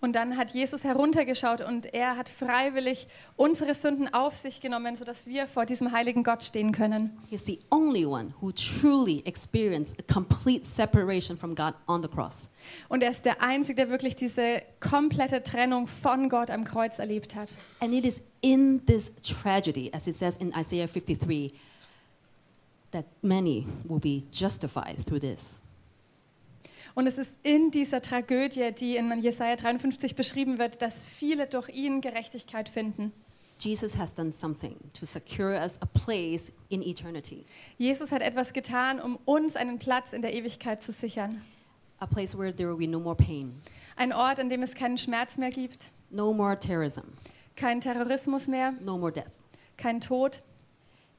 Und 0.00 0.12
dann 0.12 0.36
hat 0.36 0.52
Jesus 0.52 0.84
heruntergeschaut 0.84 1.62
und 1.62 1.92
er 1.94 2.16
hat 2.16 2.28
freiwillig 2.28 3.06
unsere 3.36 3.74
Sünden 3.74 4.12
auf 4.12 4.36
sich 4.36 4.60
genommen, 4.60 4.94
sodass 4.94 5.26
wir 5.26 5.46
vor 5.46 5.64
diesem 5.64 5.90
heiligen 5.90 6.22
Gott 6.22 6.44
stehen 6.44 6.72
können. 6.72 7.16
He's 7.30 7.46
the 7.46 7.58
only 7.70 8.04
one 8.04 8.34
who 8.40 8.52
truly 8.52 9.22
experienced 9.24 9.98
a 9.98 10.12
complete 10.12 10.66
separation 10.66 11.38
from 11.38 11.54
God 11.54 11.74
on 11.88 12.02
the 12.02 12.08
cross. 12.08 12.50
Und 12.88 13.02
er 13.02 13.10
ist 13.10 13.24
der 13.24 13.42
Einzige, 13.42 13.76
der 13.76 13.88
wirklich 13.88 14.16
diese 14.16 14.62
komplette 14.80 15.42
Trennung 15.42 15.86
von 15.86 16.28
Gott 16.28 16.50
am 16.50 16.64
Kreuz 16.64 16.98
erlebt 16.98 17.34
hat. 17.34 17.50
And 17.80 17.94
it 17.94 18.04
is 18.04 18.22
in 18.42 18.84
this 18.84 19.12
tragedy, 19.22 19.90
as 19.94 20.06
it 20.06 20.16
says 20.16 20.36
in 20.36 20.52
Isaiah 20.54 20.88
53, 20.88 21.52
that 22.92 23.06
many 23.22 23.66
will 23.84 23.98
be 23.98 24.24
justified 24.30 24.96
through 25.06 25.20
this. 25.20 25.62
Und 26.96 27.06
es 27.06 27.18
ist 27.18 27.30
in 27.42 27.70
dieser 27.70 28.00
Tragödie, 28.00 28.72
die 28.72 28.96
in 28.96 29.12
Jesaja 29.20 29.54
53 29.56 30.16
beschrieben 30.16 30.58
wird, 30.58 30.80
dass 30.80 30.98
viele 30.98 31.46
durch 31.46 31.68
ihn 31.68 32.00
Gerechtigkeit 32.00 32.70
finden. 32.70 33.12
Jesus 33.58 33.98
has 33.98 34.14
done 34.14 34.32
something 34.32 34.76
to 34.98 35.04
secure 35.04 35.54
us 35.54 35.78
a 35.82 35.86
place 35.86 36.50
in 36.70 36.80
eternity, 36.82 37.44
Jesus 37.76 38.12
hat 38.12 38.22
etwas 38.22 38.54
getan, 38.54 38.98
um 38.98 39.16
uns 39.26 39.56
einen 39.56 39.78
Platz 39.78 40.14
in 40.14 40.22
der 40.22 40.32
Ewigkeit 40.34 40.82
zu 40.82 40.90
sichern. 40.90 41.42
a 42.00 42.06
place 42.06 42.36
where 42.36 42.54
there 42.54 42.68
will 42.70 42.78
be 42.78 42.86
no 42.90 42.98
more 42.98 43.14
pain, 43.14 43.60
Ein 43.96 44.12
Ort, 44.14 44.38
an 44.40 44.48
dem 44.48 44.62
es 44.62 44.74
keinen 44.74 44.96
Schmerz 44.98 45.36
mehr 45.36 45.50
gibt, 45.50 45.90
no 46.10 46.32
more 46.32 46.58
terrorism, 46.58 47.04
keinen 47.56 47.82
Terrorismus 47.82 48.46
mehr, 48.46 48.72
no 48.82 48.96
more 48.96 49.12
death. 49.12 49.30
keinen 49.76 50.00
Tod. 50.00 50.42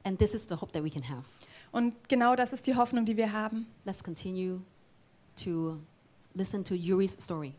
And 0.04 0.18
this 0.18 0.34
is 0.34 0.48
the 0.48 0.56
hope 0.56 0.72
that 0.74 0.84
we 0.84 0.90
can 0.90 1.08
have. 1.08 1.24
Und 1.72 1.94
genau 2.10 2.36
das 2.36 2.52
ist 2.54 2.66
die 2.66 2.76
Hoffnung, 2.76 3.06
die 3.06 3.18
wir 3.18 3.32
haben. 3.32 3.68
Let's 3.86 4.04
continue 4.04 4.62
to 5.38 5.80
listen 6.36 6.64
to 6.66 6.78
Yuri's 6.78 7.22
story. 7.24 7.56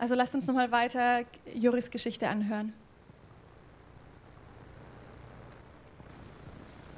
Also 0.00 0.14
lasst 0.14 0.34
uns 0.34 0.46
nochmal 0.46 0.70
weiter 0.70 1.24
Juris 1.58 1.90
Geschichte 1.90 2.28
anhören. 2.28 2.72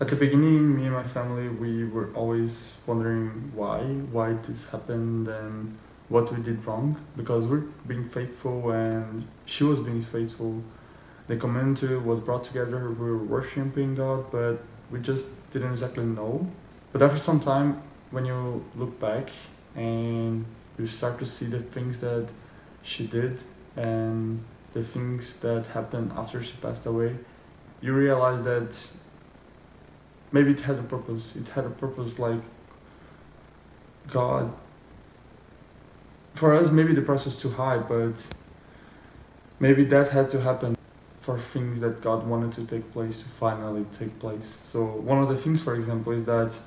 At 0.00 0.08
the 0.08 0.16
beginning, 0.16 0.74
me 0.74 0.86
and 0.86 0.92
my 0.92 1.04
family, 1.04 1.48
we 1.48 1.84
were 1.84 2.10
always 2.14 2.72
wondering 2.84 3.52
why, 3.54 3.78
why 4.10 4.34
this 4.42 4.64
happened 4.64 5.28
and 5.28 5.78
what 6.08 6.32
we 6.34 6.42
did 6.42 6.66
wrong. 6.66 6.96
Because 7.16 7.46
we're 7.46 7.64
being 7.86 8.08
faithful 8.08 8.70
and 8.70 9.26
she 9.44 9.62
was 9.64 9.78
being 9.78 10.02
faithful. 10.02 10.62
The 11.28 11.36
community 11.36 11.94
was 11.94 12.20
brought 12.20 12.42
together, 12.42 12.90
we 12.90 13.10
were 13.10 13.18
worshiping 13.18 13.94
God, 13.94 14.30
but 14.30 14.58
we 14.90 14.98
just 15.00 15.28
didn't 15.52 15.70
exactly 15.70 16.04
know. 16.04 16.50
But 16.92 17.00
after 17.00 17.18
some 17.18 17.40
time, 17.40 17.80
when 18.10 18.26
you 18.26 18.64
look 18.76 18.98
back 19.00 19.30
and 19.74 20.44
you 20.78 20.86
start 20.86 21.18
to 21.18 21.26
see 21.26 21.46
the 21.46 21.60
things 21.60 22.00
that 22.00 22.28
she 22.82 23.06
did 23.06 23.42
and 23.76 24.44
the 24.72 24.82
things 24.82 25.36
that 25.40 25.66
happened 25.68 26.12
after 26.16 26.42
she 26.42 26.52
passed 26.56 26.86
away, 26.86 27.16
you 27.80 27.92
realize 27.92 28.42
that 28.44 28.88
maybe 30.32 30.50
it 30.50 30.60
had 30.60 30.78
a 30.78 30.82
purpose. 30.82 31.34
It 31.36 31.48
had 31.48 31.64
a 31.64 31.70
purpose 31.70 32.18
like 32.18 32.40
God. 34.08 34.52
For 36.34 36.52
us, 36.52 36.70
maybe 36.70 36.92
the 36.92 37.02
price 37.02 37.24
was 37.24 37.36
too 37.36 37.50
high, 37.50 37.78
but 37.78 38.26
maybe 39.60 39.84
that 39.84 40.08
had 40.08 40.28
to 40.30 40.40
happen 40.40 40.76
for 41.20 41.38
things 41.38 41.80
that 41.80 42.02
God 42.02 42.26
wanted 42.26 42.52
to 42.54 42.66
take 42.66 42.92
place 42.92 43.22
to 43.22 43.28
finally 43.28 43.86
take 43.96 44.18
place. 44.18 44.60
So 44.64 44.84
one 44.84 45.22
of 45.22 45.28
the 45.28 45.36
things, 45.36 45.62
for 45.62 45.74
example, 45.74 46.12
is 46.12 46.24
that 46.24 46.58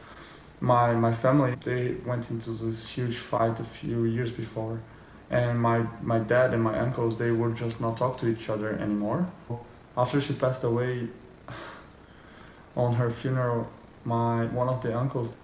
my 0.59 0.93
my 0.93 1.13
family 1.13 1.55
they 1.63 1.95
went 2.05 2.29
into 2.29 2.51
this 2.51 2.87
huge 2.87 3.17
fight 3.17 3.59
a 3.59 3.63
few 3.63 4.05
years 4.05 4.31
before, 4.31 4.81
and 5.29 5.61
my 5.61 5.85
my 6.01 6.19
dad 6.19 6.53
and 6.53 6.63
my 6.63 6.77
uncles 6.79 7.17
they 7.17 7.31
would 7.31 7.55
just 7.55 7.79
not 7.79 7.97
talk 7.97 8.17
to 8.19 8.27
each 8.27 8.49
other 8.49 8.77
anymore. 8.77 9.27
After 9.95 10.21
she 10.21 10.33
passed 10.33 10.63
away, 10.63 11.09
on 12.75 12.93
her 12.95 13.09
funeral, 13.09 13.69
my 14.03 14.45
one 14.45 14.69
of 14.69 14.81
the 14.81 14.97
uncles 14.97 15.35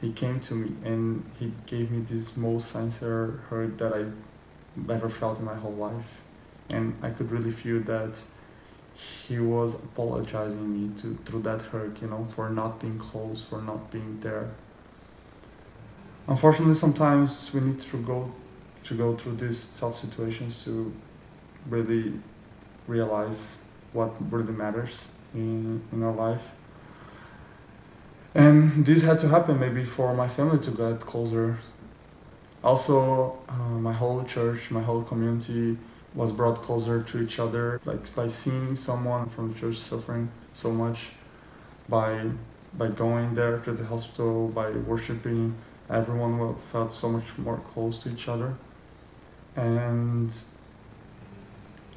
he 0.00 0.12
came 0.12 0.40
to 0.40 0.54
me 0.54 0.72
and 0.84 1.28
he 1.38 1.52
gave 1.66 1.90
me 1.90 2.00
this 2.00 2.36
most 2.36 2.70
sincere 2.70 3.40
hurt 3.48 3.78
that 3.78 3.92
I've 3.92 4.22
ever 4.88 5.08
felt 5.08 5.38
in 5.38 5.44
my 5.44 5.56
whole 5.56 5.72
life. 5.72 6.20
And 6.70 6.96
I 7.02 7.10
could 7.10 7.32
really 7.32 7.50
feel 7.50 7.80
that 7.80 8.20
he 8.98 9.38
was 9.38 9.74
apologizing 9.74 10.66
me 10.72 10.90
to 11.00 11.16
through 11.24 11.42
that 11.42 11.60
hurt, 11.62 12.00
you 12.02 12.08
know, 12.08 12.26
for 12.34 12.50
not 12.50 12.80
being 12.80 12.98
close, 12.98 13.42
for 13.42 13.62
not 13.62 13.90
being 13.90 14.18
there. 14.20 14.50
Unfortunately, 16.26 16.74
sometimes 16.74 17.52
we 17.54 17.60
need 17.60 17.80
to 17.80 17.96
go 17.98 18.32
to 18.84 18.94
go 18.94 19.16
through 19.16 19.36
these 19.36 19.66
tough 19.76 19.98
situations 19.98 20.64
to 20.64 20.92
really 21.68 22.12
realize 22.86 23.58
what 23.92 24.14
really 24.32 24.52
matters 24.52 25.06
in, 25.34 25.82
in 25.92 26.02
our 26.02 26.12
life. 26.12 26.42
And 28.34 28.84
this 28.84 29.02
had 29.02 29.18
to 29.20 29.28
happen 29.28 29.58
maybe 29.58 29.84
for 29.84 30.14
my 30.14 30.28
family 30.28 30.58
to 30.60 30.70
get 30.70 31.00
closer. 31.00 31.58
Also, 32.64 33.38
uh, 33.48 33.52
my 33.52 33.92
whole 33.92 34.24
church, 34.24 34.70
my 34.70 34.82
whole 34.82 35.02
community 35.02 35.76
was 36.18 36.32
brought 36.32 36.60
closer 36.62 37.00
to 37.00 37.22
each 37.22 37.38
other, 37.38 37.80
like 37.84 38.12
by 38.16 38.26
seeing 38.26 38.74
someone 38.74 39.28
from 39.28 39.54
church 39.54 39.78
suffering 39.78 40.28
so 40.52 40.68
much, 40.82 40.98
by 41.88 42.08
by 42.76 42.88
going 42.88 43.34
there 43.34 43.58
to 43.60 43.72
the 43.72 43.84
hospital, 43.84 44.48
by 44.48 44.70
worshiping, 44.70 45.54
everyone 45.88 46.54
felt 46.72 46.92
so 46.92 47.08
much 47.08 47.38
more 47.38 47.58
close 47.72 47.98
to 48.00 48.10
each 48.10 48.28
other. 48.28 48.50
And 49.56 50.36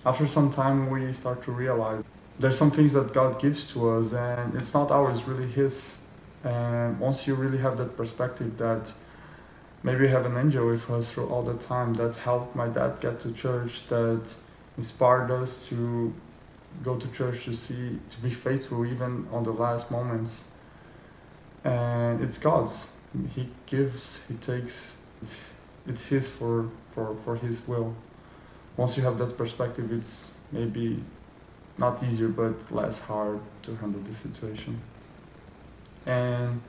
after 0.05 0.25
some 0.27 0.51
time, 0.51 0.89
we 0.89 1.11
start 1.13 1.43
to 1.43 1.51
realize 1.51 2.03
there's 2.39 2.57
some 2.57 2.71
things 2.71 2.93
that 2.93 3.13
God 3.13 3.39
gives 3.41 3.63
to 3.73 3.89
us, 3.89 4.13
and 4.13 4.55
it's 4.55 4.73
not 4.73 4.91
ours, 4.91 5.23
really 5.23 5.49
His. 5.51 5.97
And 6.43 6.99
once 6.99 7.27
you 7.27 7.35
really 7.35 7.59
have 7.59 7.77
that 7.77 7.97
perspective 7.97 8.57
that 8.57 8.91
maybe 9.83 10.07
have 10.07 10.25
an 10.25 10.37
angel 10.37 10.67
with 10.67 10.89
us 10.89 11.11
through 11.11 11.27
all 11.27 11.41
the 11.41 11.55
time 11.55 11.93
that 11.95 12.15
helped 12.15 12.55
my 12.55 12.67
dad 12.67 12.99
get 12.99 13.19
to 13.21 13.31
church, 13.31 13.87
that 13.87 14.33
inspired 14.77 15.31
us 15.31 15.65
to 15.67 16.13
go 16.83 16.97
to 16.97 17.07
church 17.09 17.45
to 17.45 17.53
see, 17.53 17.99
to 18.09 18.17
be 18.21 18.29
faithful 18.29 18.85
even 18.85 19.27
on 19.31 19.43
the 19.43 19.51
last 19.51 19.91
moments. 19.91 20.45
And 21.63 22.21
it's 22.21 22.37
God's. 22.37 22.91
He 23.35 23.49
gives, 23.65 24.21
He 24.27 24.35
takes, 24.35 24.97
it's, 25.21 25.41
it's 25.87 26.05
His 26.05 26.29
for, 26.29 26.69
for, 26.91 27.15
for 27.23 27.35
His 27.35 27.67
will. 27.67 27.95
Once 28.77 28.95
you 28.97 29.03
have 29.03 29.17
that 29.17 29.37
perspective, 29.37 29.91
it's 29.91 30.35
maybe 30.51 31.03
not 31.77 32.03
easier 32.03 32.27
but 32.27 32.71
less 32.71 32.99
hard 32.99 33.39
to 33.63 33.75
handle 33.75 34.01
the 34.01 34.13
situation 34.13 34.81
and 36.05 36.61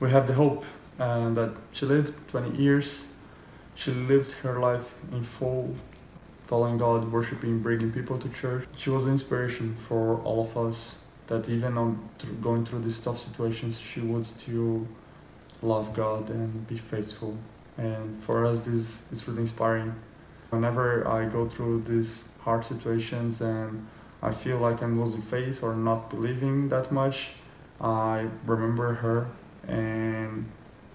we 0.00 0.10
have 0.10 0.26
the 0.26 0.32
hope 0.32 0.64
uh, 0.98 1.30
that 1.30 1.52
she 1.72 1.86
lived 1.86 2.14
20 2.28 2.56
years. 2.56 3.04
She 3.74 3.90
lived 3.90 4.32
her 4.44 4.58
life 4.60 4.94
in 5.12 5.22
full 5.22 5.74
following 6.46 6.76
god 6.76 7.10
worshiping 7.10 7.60
bringing 7.60 7.92
people 7.92 8.18
to 8.18 8.28
church. 8.28 8.66
She 8.76 8.90
was 8.90 9.06
an 9.06 9.12
inspiration 9.12 9.74
for 9.76 10.20
all 10.22 10.42
of 10.42 10.56
us 10.56 10.98
that 11.28 11.48
even 11.48 11.78
on 11.78 12.08
going 12.42 12.66
through 12.66 12.82
these 12.82 12.98
tough 12.98 13.18
situations 13.18 13.78
she 13.78 14.00
would 14.00 14.26
still 14.26 14.86
love 15.62 15.94
god 15.94 16.28
and 16.28 16.66
be 16.66 16.76
faithful. 16.76 17.38
And 17.78 18.22
for 18.22 18.44
us 18.44 18.66
this 18.66 19.10
is 19.12 19.26
really 19.26 19.42
inspiring. 19.42 19.94
Whenever 20.50 21.08
i 21.08 21.24
go 21.24 21.48
through 21.48 21.82
these 21.82 22.28
hard 22.40 22.62
situations 22.62 23.40
and 23.40 23.86
i 24.20 24.30
feel 24.30 24.58
like 24.58 24.82
i'm 24.82 25.00
losing 25.02 25.22
faith 25.22 25.62
or 25.62 25.74
not 25.74 26.10
believing 26.10 26.68
that 26.68 26.92
much 26.92 27.30
I 27.82 28.28
remember 28.46 28.94
her 28.94 29.26
and 29.66 30.48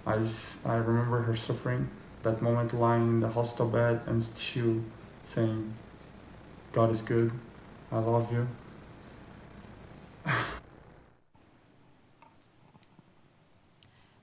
I, 0.08 0.20
s- 0.22 0.60
I 0.65 0.76
remember 0.78 1.22
her 1.22 1.36
suffering 1.36 1.89
that 2.24 2.41
moment 2.41 2.74
lying 2.74 3.08
in 3.08 3.20
the 3.20 3.30
hospital 3.30 3.67
bed 3.67 4.02
and 4.08 4.24
still 4.24 4.82
saying, 5.24 5.74
God 6.72 6.89
is 6.89 7.02
good, 7.02 7.32
I 7.91 8.00
love 8.00 8.32
you. 8.32 8.48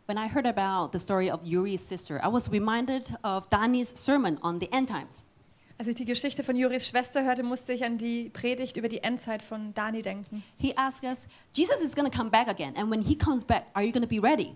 When 0.07 0.19
I 0.19 0.29
heard 0.29 0.47
about 0.47 0.93
the 0.93 0.99
story 1.01 1.31
of 1.31 1.41
Yuri's 1.45 1.81
sister, 1.81 2.21
I 2.23 2.29
was 2.29 2.51
reminded 2.51 3.17
of 3.25 3.49
Dani's 3.49 3.99
sermon 3.99 4.39
on 4.43 4.59
the 4.59 4.69
end 4.73 4.89
times. 4.89 5.25
Als 5.79 5.89
ich 5.89 5.97
die 5.97 6.05
Geschichte 6.05 6.45
von 6.45 6.55
Juris 6.57 6.87
Schwester 6.87 7.25
hörte, 7.25 7.43
musste 7.43 7.73
ich 7.73 7.85
an 7.85 7.99
die 7.99 8.29
Predigt 8.31 8.77
über 8.77 8.89
die 8.89 9.03
Endzeit 9.03 9.43
von 9.43 9.73
Dani 9.75 10.03
denken. 10.03 10.45
He 10.57 10.73
asked 10.77 11.05
us, 11.05 11.27
Jesus 11.53 11.81
is 11.81 11.95
going 11.95 12.09
to 12.09 12.17
come 12.17 12.31
back 12.31 12.49
again, 12.49 12.75
and 12.77 12.91
when 12.91 13.03
he 13.03 13.17
comes 13.17 13.43
back, 13.43 13.67
are 13.75 13.83
you 13.83 13.93
going 13.93 14.03
to 14.03 14.09
be 14.09 14.21
ready? 14.21 14.55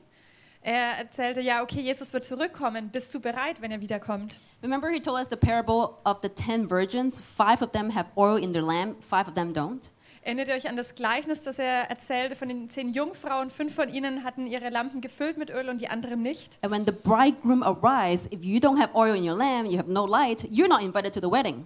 Er 0.60 0.98
erzählte, 0.98 1.40
ja, 1.40 1.62
okay, 1.62 1.80
Jesus 1.80 2.12
wird 2.12 2.24
zurückkommen. 2.24 2.90
Bist 2.90 3.14
du 3.14 3.20
bereit, 3.20 3.62
wenn 3.62 3.70
er 3.70 3.80
wiederkommt? 3.80 4.38
Remember, 4.62 4.88
he 4.88 5.00
told 5.00 5.18
us 5.18 5.28
the 5.30 5.36
parable 5.36 5.96
of 6.04 6.18
the 6.22 6.28
ten 6.28 6.68
virgins. 6.68 7.20
Five 7.20 7.62
of 7.62 7.70
them 7.70 7.94
have 7.94 8.06
oil 8.16 8.36
in 8.36 8.52
their 8.52 8.62
lamp, 8.62 9.02
five 9.02 9.28
of 9.28 9.34
them 9.34 9.52
don't. 9.52 9.90
Erinnert 10.22 10.48
ihr 10.48 10.54
euch 10.56 10.68
an 10.68 10.76
das 10.76 10.94
Gleichnis, 10.94 11.42
das 11.42 11.58
er 11.58 11.88
erzählte 11.88 12.34
von 12.34 12.48
den 12.48 12.68
zehn 12.68 12.92
Jungfrauen? 12.92 13.50
Fünf 13.50 13.74
von 13.74 13.88
ihnen 13.88 14.24
hatten 14.24 14.46
ihre 14.46 14.68
Lampen 14.68 15.00
gefüllt 15.00 15.38
mit 15.38 15.48
Öl 15.48 15.68
und 15.68 15.80
die 15.80 15.88
anderen 15.88 16.20
nicht. 16.22 16.58
And 16.62 16.72
when 16.72 16.84
the 16.84 16.92
bridegroom 16.92 17.62
arrives, 17.62 18.26
if 18.26 18.42
you 18.42 18.58
don't 18.58 18.78
have 18.78 18.94
oil 18.94 19.14
in 19.14 19.26
your 19.26 19.36
lamp, 19.36 19.70
you 19.70 19.78
have 19.78 19.90
no 19.90 20.04
light, 20.04 20.42
you're 20.50 20.68
not 20.68 20.82
invited 20.82 21.14
to 21.14 21.20
the 21.20 21.30
wedding. 21.30 21.64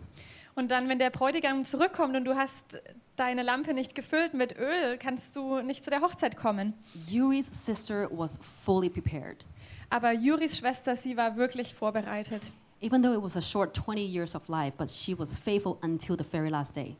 Und 0.54 0.70
dann, 0.70 0.88
wenn 0.88 0.98
der 0.98 1.10
Bräutigam 1.10 1.64
zurückkommt 1.64 2.14
und 2.14 2.24
du 2.24 2.36
hast 2.36 2.82
deine 3.16 3.42
Lampe 3.42 3.72
nicht 3.72 3.94
gefüllt 3.94 4.34
mit 4.34 4.58
Öl, 4.58 4.98
kannst 4.98 5.34
du 5.34 5.62
nicht 5.62 5.82
zu 5.84 5.90
der 5.90 6.00
Hochzeit 6.02 6.36
kommen. 6.36 6.74
Yuri's 7.08 7.46
sister 7.46 8.08
was 8.10 8.38
fully 8.64 8.90
prepared. 8.90 9.44
Aber 9.88 10.12
Juris 10.12 10.56
Schwester, 10.56 10.96
sie 10.96 11.16
war 11.16 11.36
wirklich 11.36 11.74
vorbereitet. 11.74 12.50
Even 12.80 13.02
though 13.02 13.14
it 13.14 13.22
was 13.22 13.36
a 13.36 13.42
short 13.42 13.74
20 13.76 14.04
years 14.04 14.34
of 14.34 14.48
life, 14.48 14.72
but 14.76 14.90
she 14.90 15.16
was 15.16 15.36
faithful 15.36 15.78
until 15.82 16.16
the 16.16 16.24
very 16.24 16.48
last 16.48 16.74
day. 16.74 16.96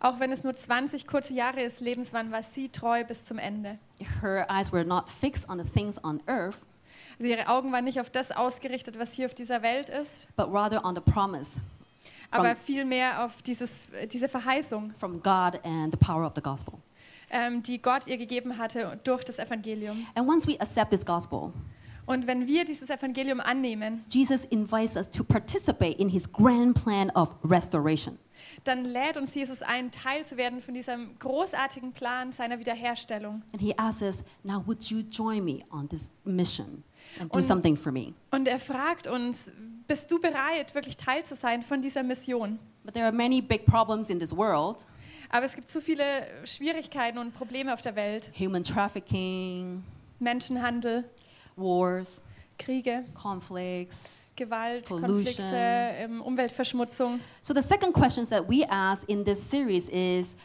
Auch 0.00 0.20
wenn 0.20 0.30
es 0.32 0.44
nur 0.44 0.54
20 0.54 1.06
kurze 1.06 1.32
Jahre 1.34 1.60
des 1.60 1.80
Lebens 1.80 2.12
waren, 2.12 2.30
war 2.30 2.42
sie 2.42 2.68
treu 2.68 3.04
bis 3.04 3.24
zum 3.24 3.38
Ende. 3.38 3.78
Her 4.22 4.46
eyes 4.50 4.72
were 4.72 4.84
not 4.84 5.10
fixed 5.10 5.48
on 5.48 5.58
the 5.58 5.68
things 5.68 6.02
on 6.04 6.22
earth, 6.26 6.58
Also 7.18 7.30
ihre 7.32 7.48
Augen 7.48 7.72
waren 7.72 7.84
nicht 7.84 8.00
auf 8.00 8.10
das 8.10 8.30
ausgerichtet, 8.30 8.98
was 8.98 9.12
hier 9.12 9.26
auf 9.26 9.34
dieser 9.34 9.62
Welt 9.62 9.90
ist, 9.90 10.26
but 10.36 10.46
rather 10.52 10.84
on 10.84 10.94
the 10.94 11.00
promise 11.00 11.58
aber 12.30 12.56
vielmehr 12.56 13.24
auf 13.24 13.42
dieses, 13.42 13.70
diese 14.12 14.28
Verheißung, 14.28 14.92
from 14.98 15.22
God 15.22 15.60
and 15.64 15.92
the 15.92 15.98
power 15.98 16.26
of 16.26 16.32
the 16.34 16.42
gospel. 16.42 16.74
ähm, 17.30 17.62
die 17.62 17.80
Gott 17.82 18.06
ihr 18.06 18.16
gegeben 18.18 18.56
hatte 18.58 18.98
durch 19.04 19.24
das 19.24 19.38
Evangelium. 19.38 20.06
And 20.14 20.28
once 20.28 20.46
we 20.46 20.58
accept 20.60 20.90
this 20.90 21.04
gospel, 21.04 21.52
Und 22.06 22.26
wenn 22.28 22.46
wir 22.46 22.64
dieses 22.64 22.88
Evangelium 22.88 23.40
annehmen, 23.40 24.04
Jesus 24.08 24.44
invites 24.44 24.94
us 24.96 25.10
to 25.10 25.24
participate 25.24 25.98
in 25.98 26.08
his 26.08 26.30
grand 26.30 26.74
plan 26.80 27.10
of 27.10 27.30
restoration. 27.42 28.16
dann 28.62 28.84
lädt 28.84 29.16
uns 29.16 29.34
Jesus 29.34 29.60
ein, 29.62 29.90
Teil 29.90 30.24
zu 30.24 30.36
werden 30.36 30.60
von 30.60 30.72
diesem 30.74 31.18
großartigen 31.18 31.92
Plan 31.92 32.30
seiner 32.32 32.60
Wiederherstellung. 32.60 33.42
And 33.52 33.60
he 33.60 33.74
asks 33.76 34.02
us, 34.02 34.22
Now, 34.44 34.62
would 34.66 34.84
you 34.84 35.00
join 35.10 35.44
me 35.44 35.58
on 35.72 35.88
this 35.88 36.08
mission 36.24 36.84
and 37.20 37.32
do 37.32 37.38
Und- 37.38 37.42
something 37.44 37.76
for 37.76 37.90
me? 37.90 38.14
Und 38.30 38.46
er 38.46 38.60
fragt 38.60 39.08
uns, 39.08 39.50
bist 39.86 40.10
du 40.10 40.20
bereit, 40.20 40.74
wirklich 40.74 40.96
Teil 40.96 41.24
zu 41.24 41.34
sein 41.34 41.62
von 41.62 41.80
dieser 41.80 42.02
Mission? 42.02 42.58
But 42.84 42.94
there 42.94 43.06
are 43.06 43.14
many 43.14 43.40
big 43.40 43.66
problems 43.66 44.10
in 44.10 44.18
this 44.18 44.36
world 44.36 44.86
Aber 45.30 45.44
es 45.44 45.54
gibt 45.54 45.68
so 45.68 45.80
viele 45.80 46.04
Schwierigkeiten 46.44 47.18
und 47.18 47.34
Probleme 47.34 47.72
auf 47.74 47.82
der 47.82 47.96
Welt. 47.96 48.30
human 48.38 48.62
trafficking, 48.62 49.82
Menschenhandel, 50.18 51.04
wars, 51.56 52.22
Kriege, 52.58 53.04
conflicts. 53.14 54.04
Gewalt, 54.36 54.84
Pollution. 54.84 55.24
Konflikte, 55.24 55.44
ähm, 55.54 56.20
Umweltverschmutzung. 56.20 57.20
So, 57.40 57.54
the 57.54 57.62
second 57.62 57.94
questions 57.94 58.28
that 58.28 58.46
we 58.46 58.66
ask 58.68 59.08
in 59.08 59.24
this 59.24 59.38
series 59.50 59.88
is 59.88 60.36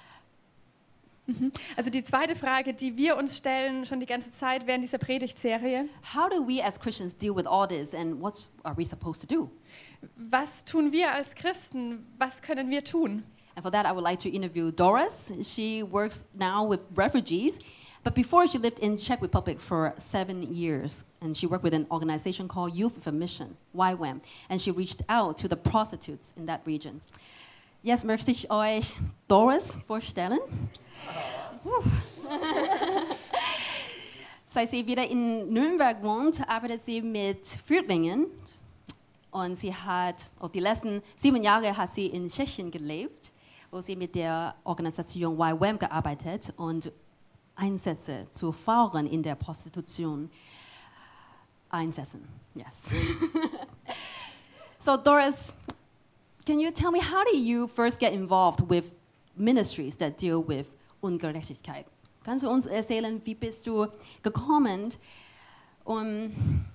Also 1.77 1.89
die 1.89 2.03
zweite 2.03 2.35
Frage, 2.35 2.73
die 2.73 2.97
wir 2.97 3.17
uns 3.17 3.37
stellen 3.37 3.85
schon 3.85 3.99
die 3.99 4.05
ganze 4.05 4.31
Zeit 4.31 4.67
während 4.67 4.83
dieser 4.83 4.97
Predigtserie, 4.97 5.89
how 6.15 6.29
do 6.29 6.45
we 6.47 6.63
as 6.63 6.79
Christians 6.79 7.15
deal 7.17 7.35
with 7.35 7.45
all 7.45 7.67
this 7.67 7.93
and 7.93 8.21
what 8.21 8.35
are 8.63 8.75
we 8.77 8.85
supposed 8.85 9.21
to 9.21 9.27
do? 9.27 9.49
was 10.15 10.49
tun 10.65 10.91
wir 10.91 11.11
als 11.11 11.33
Christen? 11.35 12.05
Was 12.17 12.41
können 12.41 12.69
wir 12.69 12.83
tun? 12.83 13.23
And 13.55 13.63
for 13.63 13.71
that, 13.71 13.85
I 13.85 13.91
would 13.91 14.03
like 14.03 14.19
to 14.19 14.29
interview 14.29 14.71
Doris. 14.71 15.31
She 15.43 15.83
works 15.83 16.25
now 16.33 16.63
with 16.63 16.79
refugees, 16.95 17.59
but 18.03 18.15
before 18.15 18.47
she 18.47 18.57
lived 18.57 18.79
in 18.79 18.97
Czech 18.97 19.21
Republic 19.21 19.59
for 19.59 19.93
seven 19.97 20.41
years, 20.41 21.03
and 21.21 21.35
she 21.35 21.47
worked 21.47 21.63
with 21.63 21.73
an 21.73 21.85
organization 21.91 22.47
called 22.47 22.73
Youth 22.73 22.95
with 22.95 23.07
a 23.07 23.11
Mission, 23.11 23.57
YWAM, 23.75 24.21
and 24.49 24.59
she 24.59 24.71
reached 24.71 25.01
out 25.09 25.37
to 25.37 25.47
the 25.47 25.57
prostitutes 25.57 26.33
in 26.37 26.45
that 26.45 26.61
region. 26.65 27.01
Jetzt 27.83 28.05
möchte 28.05 28.29
ich 28.29 28.51
euch 28.51 28.95
Doris 29.27 29.75
vorstellen. 29.87 30.37
Seit 34.49 34.69
sie 34.69 34.85
wieder 34.85 35.09
in 35.09 35.51
Nürnberg 35.51 36.03
wohnt, 36.03 36.47
arbeitet 36.47 36.85
sie 36.85 37.01
mit 37.01 37.47
Flüchtlingen. 37.47 38.27
Und 39.31 39.55
sie 39.55 39.73
hat, 39.73 40.29
oh, 40.39 40.47
die 40.47 40.59
letzten 40.59 41.01
sieben 41.15 41.41
Jahre 41.41 41.75
hat 41.75 41.95
sie 41.95 42.05
in 42.05 42.27
Tschechien 42.27 42.69
gelebt, 42.69 43.31
wo 43.71 43.81
sie 43.81 43.95
mit 43.95 44.13
der 44.13 44.53
Organisation 44.63 45.35
YWAM 45.35 45.79
gearbeitet 45.79 46.53
und 46.57 46.91
Einsätze 47.55 48.27
zu 48.29 48.51
Frauen 48.51 49.07
in 49.07 49.23
der 49.23 49.33
Prostitution 49.33 50.29
einsetzen. 51.67 52.27
Yes. 52.53 52.83
so 54.79 54.97
Doris, 54.97 55.53
can 56.45 56.59
you 56.59 56.71
tell 56.71 56.91
me 56.91 56.99
how 56.99 57.23
did 57.23 57.37
you 57.37 57.67
first 57.67 57.99
get 57.99 58.13
involved 58.13 58.69
with 58.69 58.91
ministries 59.35 59.95
that 59.97 60.17
deal 60.17 60.43
with 60.43 60.67
Ungerechtigkeit? 61.01 61.85
Kannst 62.23 62.43
du 62.43 62.49
uns 62.49 62.67
erzählen, 62.67 63.21
wie 63.23 63.35
bist 63.35 63.65
du 63.65 63.87
gekommen, 64.21 64.93
um 65.83 66.65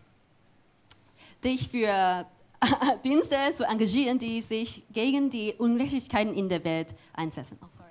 dich 1.45 1.69
für 1.69 2.27
Dienste 3.05 3.37
zu 3.53 3.65
engagieren, 3.65 4.19
die 4.19 4.41
sich 4.41 4.83
gegen 4.93 5.31
die 5.31 5.55
Ungerechtigkeiten 5.55 6.35
in 6.35 6.49
der 6.49 6.65
Welt 6.65 6.97
einsetzen? 7.13 7.59
Oh, 7.63 7.69
sorry. 7.71 7.91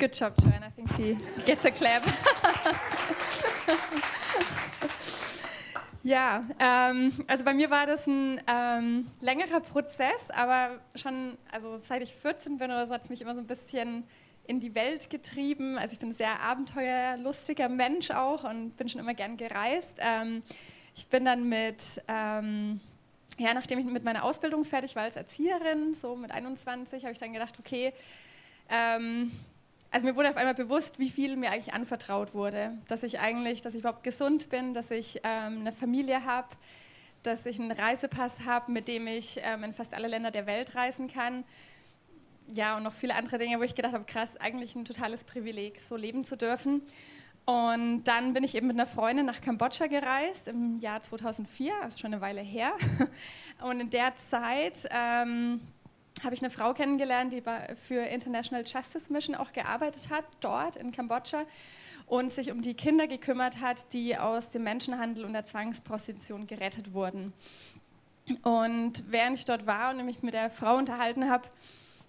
Good 0.00 0.18
job, 0.18 0.34
Joanne. 0.40 0.66
I 0.66 0.70
think 0.70 0.90
she 0.96 1.16
gets 1.44 1.64
a 1.64 1.70
clap. 1.70 2.04
ja, 6.08 6.44
ähm, 6.58 7.12
also 7.26 7.44
bei 7.44 7.52
mir 7.52 7.68
war 7.68 7.84
das 7.84 8.06
ein 8.06 8.40
ähm, 8.46 9.06
längerer 9.20 9.60
Prozess, 9.60 10.30
aber 10.30 10.80
schon, 10.94 11.36
also 11.52 11.76
seit 11.76 12.02
ich 12.02 12.14
14 12.14 12.56
bin 12.56 12.70
oder 12.70 12.86
so, 12.86 12.94
hat 12.94 13.02
es 13.02 13.10
mich 13.10 13.20
immer 13.20 13.34
so 13.34 13.42
ein 13.42 13.46
bisschen 13.46 14.04
in 14.46 14.58
die 14.58 14.74
Welt 14.74 15.10
getrieben. 15.10 15.76
Also 15.76 15.92
ich 15.92 15.98
bin 15.98 16.10
ein 16.10 16.14
sehr 16.14 16.40
abenteuerlustiger 16.40 17.68
Mensch 17.68 18.10
auch 18.10 18.44
und 18.44 18.74
bin 18.78 18.88
schon 18.88 19.02
immer 19.02 19.12
gern 19.12 19.36
gereist. 19.36 19.98
Ähm, 19.98 20.42
ich 20.96 21.08
bin 21.08 21.26
dann 21.26 21.46
mit, 21.46 22.02
ähm, 22.08 22.80
ja, 23.36 23.52
nachdem 23.52 23.78
ich 23.78 23.84
mit 23.84 24.02
meiner 24.02 24.24
Ausbildung 24.24 24.64
fertig 24.64 24.96
war 24.96 25.02
als 25.02 25.16
Erzieherin, 25.16 25.92
so 25.92 26.16
mit 26.16 26.30
21, 26.30 27.02
habe 27.02 27.12
ich 27.12 27.18
dann 27.18 27.34
gedacht, 27.34 27.56
okay, 27.58 27.92
ähm, 28.70 29.30
also 29.90 30.06
mir 30.06 30.16
wurde 30.16 30.30
auf 30.30 30.36
einmal 30.36 30.54
bewusst, 30.54 30.98
wie 30.98 31.10
viel 31.10 31.36
mir 31.36 31.50
eigentlich 31.50 31.72
anvertraut 31.72 32.34
wurde. 32.34 32.76
Dass 32.88 33.02
ich 33.02 33.20
eigentlich, 33.20 33.62
dass 33.62 33.74
ich 33.74 33.80
überhaupt 33.80 34.04
gesund 34.04 34.50
bin, 34.50 34.74
dass 34.74 34.90
ich 34.90 35.20
ähm, 35.24 35.60
eine 35.60 35.72
Familie 35.72 36.24
habe, 36.24 36.48
dass 37.22 37.46
ich 37.46 37.58
einen 37.58 37.72
Reisepass 37.72 38.36
habe, 38.44 38.70
mit 38.70 38.88
dem 38.88 39.06
ich 39.06 39.40
ähm, 39.42 39.64
in 39.64 39.72
fast 39.72 39.94
alle 39.94 40.08
Länder 40.08 40.30
der 40.30 40.46
Welt 40.46 40.74
reisen 40.74 41.08
kann. 41.08 41.44
Ja, 42.52 42.76
und 42.76 42.82
noch 42.82 42.94
viele 42.94 43.14
andere 43.14 43.38
Dinge, 43.38 43.58
wo 43.58 43.62
ich 43.62 43.74
gedacht 43.74 43.92
habe, 43.92 44.04
krass, 44.04 44.36
eigentlich 44.36 44.74
ein 44.74 44.84
totales 44.84 45.24
Privileg, 45.24 45.80
so 45.80 45.96
leben 45.96 46.24
zu 46.24 46.36
dürfen. 46.36 46.82
Und 47.44 48.04
dann 48.04 48.34
bin 48.34 48.44
ich 48.44 48.54
eben 48.54 48.66
mit 48.66 48.76
einer 48.76 48.86
Freundin 48.86 49.24
nach 49.24 49.40
Kambodscha 49.40 49.86
gereist 49.86 50.48
im 50.48 50.80
Jahr 50.80 51.02
2004, 51.02 51.72
also 51.82 51.96
schon 51.96 52.12
eine 52.12 52.20
Weile 52.20 52.42
her. 52.42 52.72
Und 53.62 53.80
in 53.80 53.88
der 53.88 54.12
Zeit 54.30 54.86
ähm, 54.90 55.60
habe 56.24 56.34
ich 56.34 56.42
eine 56.42 56.50
Frau 56.50 56.74
kennengelernt, 56.74 57.32
die 57.32 57.42
für 57.76 58.00
International 58.02 58.64
Justice 58.66 59.12
Mission 59.12 59.34
auch 59.34 59.52
gearbeitet 59.52 60.10
hat, 60.10 60.24
dort 60.40 60.76
in 60.76 60.92
Kambodscha 60.92 61.44
und 62.06 62.32
sich 62.32 62.50
um 62.50 62.62
die 62.62 62.74
Kinder 62.74 63.06
gekümmert 63.06 63.60
hat, 63.60 63.92
die 63.92 64.16
aus 64.16 64.50
dem 64.50 64.64
Menschenhandel 64.64 65.24
und 65.24 65.32
der 65.32 65.44
Zwangsprostitution 65.44 66.46
gerettet 66.46 66.92
wurden. 66.92 67.32
Und 68.42 69.04
während 69.10 69.38
ich 69.38 69.44
dort 69.44 69.66
war 69.66 69.90
und 69.90 70.04
mich 70.04 70.22
mit 70.22 70.34
der 70.34 70.50
Frau 70.50 70.76
unterhalten 70.76 71.30
habe, 71.30 71.48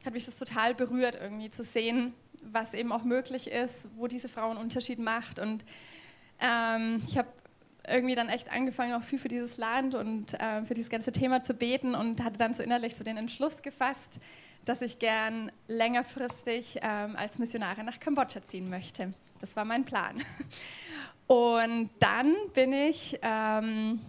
hat 0.05 0.13
mich 0.13 0.25
das 0.25 0.37
total 0.37 0.73
berührt, 0.73 1.17
irgendwie 1.21 1.51
zu 1.51 1.63
sehen, 1.63 2.13
was 2.41 2.73
eben 2.73 2.91
auch 2.91 3.03
möglich 3.03 3.51
ist, 3.51 3.87
wo 3.95 4.07
diese 4.07 4.29
Frau 4.29 4.49
einen 4.49 4.59
Unterschied 4.59 4.99
macht. 4.99 5.39
Und 5.39 5.63
ähm, 6.39 7.01
ich 7.05 7.17
habe 7.17 7.27
irgendwie 7.89 8.15
dann 8.15 8.29
echt 8.29 8.51
angefangen, 8.51 8.93
auch 8.93 9.03
viel 9.03 9.19
für 9.19 9.27
dieses 9.27 9.57
Land 9.57 9.95
und 9.95 10.33
äh, 10.33 10.63
für 10.63 10.73
dieses 10.73 10.89
ganze 10.89 11.11
Thema 11.11 11.43
zu 11.43 11.53
beten 11.53 11.95
und 11.95 12.23
hatte 12.23 12.37
dann 12.37 12.53
so 12.53 12.63
innerlich 12.63 12.95
so 12.95 13.03
den 13.03 13.17
Entschluss 13.17 13.61
gefasst, 13.61 14.19
dass 14.65 14.81
ich 14.81 14.99
gern 14.99 15.51
längerfristig 15.67 16.79
ähm, 16.81 17.15
als 17.15 17.39
Missionarin 17.39 17.85
nach 17.85 17.99
Kambodscha 17.99 18.43
ziehen 18.45 18.69
möchte. 18.69 19.13
Das 19.41 19.55
war 19.55 19.65
mein 19.65 19.85
Plan. 19.85 20.15
Und 21.27 21.89
dann 21.99 22.35
bin 22.53 22.73
ich 22.73 23.19
ähm, 23.21 23.99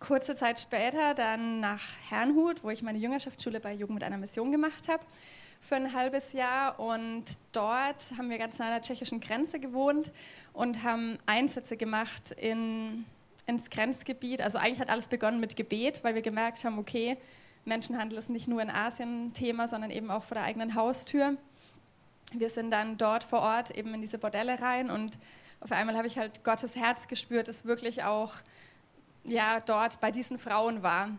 kurze 0.00 0.34
Zeit 0.34 0.60
später 0.60 1.14
dann 1.14 1.60
nach 1.60 1.82
Herrnhut, 2.08 2.62
wo 2.62 2.70
ich 2.70 2.82
meine 2.82 2.98
Jüngerschaftsschule 2.98 3.60
bei 3.60 3.72
Jugend 3.72 3.94
mit 3.94 4.04
einer 4.04 4.18
Mission 4.18 4.52
gemacht 4.52 4.88
habe, 4.88 5.02
für 5.66 5.76
ein 5.76 5.92
halbes 5.92 6.32
Jahr. 6.32 6.78
Und 6.78 7.24
dort 7.52 8.12
haben 8.16 8.30
wir 8.30 8.38
ganz 8.38 8.58
nah 8.58 8.66
an 8.66 8.72
der 8.72 8.82
tschechischen 8.82 9.20
Grenze 9.20 9.58
gewohnt 9.58 10.12
und 10.52 10.82
haben 10.82 11.18
Einsätze 11.26 11.76
gemacht 11.76 12.30
in, 12.30 13.04
ins 13.46 13.68
Grenzgebiet. 13.70 14.40
Also 14.40 14.58
eigentlich 14.58 14.80
hat 14.80 14.88
alles 14.88 15.08
begonnen 15.08 15.40
mit 15.40 15.56
Gebet, 15.56 16.02
weil 16.04 16.14
wir 16.14 16.22
gemerkt 16.22 16.64
haben, 16.64 16.78
okay, 16.78 17.16
Menschenhandel 17.64 18.16
ist 18.16 18.30
nicht 18.30 18.46
nur 18.46 18.62
in 18.62 18.70
Asien 18.70 19.32
Thema, 19.34 19.66
sondern 19.66 19.90
eben 19.90 20.10
auch 20.10 20.22
vor 20.22 20.36
der 20.36 20.44
eigenen 20.44 20.74
Haustür. 20.74 21.36
Wir 22.32 22.50
sind 22.50 22.70
dann 22.70 22.96
dort 22.96 23.24
vor 23.24 23.40
Ort 23.40 23.70
eben 23.72 23.92
in 23.94 24.00
diese 24.00 24.18
Bordelle 24.18 24.60
rein 24.60 24.90
und 24.90 25.18
auf 25.60 25.72
einmal 25.72 25.96
habe 25.96 26.06
ich 26.06 26.18
halt 26.18 26.44
Gottes 26.44 26.76
Herz 26.76 27.08
gespürt, 27.08 27.48
das 27.48 27.64
wirklich 27.64 28.04
auch 28.04 28.34
ja, 29.24 29.60
dort 29.60 30.00
bei 30.00 30.10
diesen 30.10 30.38
Frauen 30.38 30.82
war. 30.82 31.10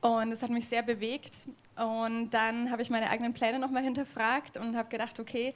Und 0.00 0.32
es 0.32 0.42
hat 0.42 0.50
mich 0.50 0.68
sehr 0.68 0.82
bewegt. 0.82 1.46
Und 1.76 2.30
dann 2.30 2.70
habe 2.70 2.82
ich 2.82 2.90
meine 2.90 3.10
eigenen 3.10 3.32
Pläne 3.32 3.58
nochmal 3.58 3.82
hinterfragt 3.82 4.56
und 4.56 4.76
habe 4.76 4.88
gedacht, 4.88 5.20
okay, 5.20 5.54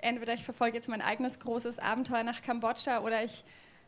entweder 0.00 0.34
ich 0.34 0.44
verfolge 0.44 0.76
jetzt 0.76 0.88
mein 0.88 1.02
eigenes 1.02 1.40
großes 1.40 1.78
Abenteuer 1.78 2.22
nach 2.22 2.42
Kambodscha 2.42 3.00
oder 3.00 3.24
ich 3.24 3.44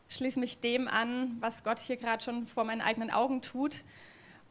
schließe 0.09 0.39
mich 0.39 0.59
dem 0.59 0.87
an, 0.87 1.37
was 1.39 1.63
Gott 1.63 1.79
hier 1.79 1.97
gerade 1.97 2.23
schon 2.23 2.45
vor 2.45 2.65
meinen 2.65 2.81
eigenen 2.81 3.11
Augen 3.11 3.41
tut. 3.41 3.83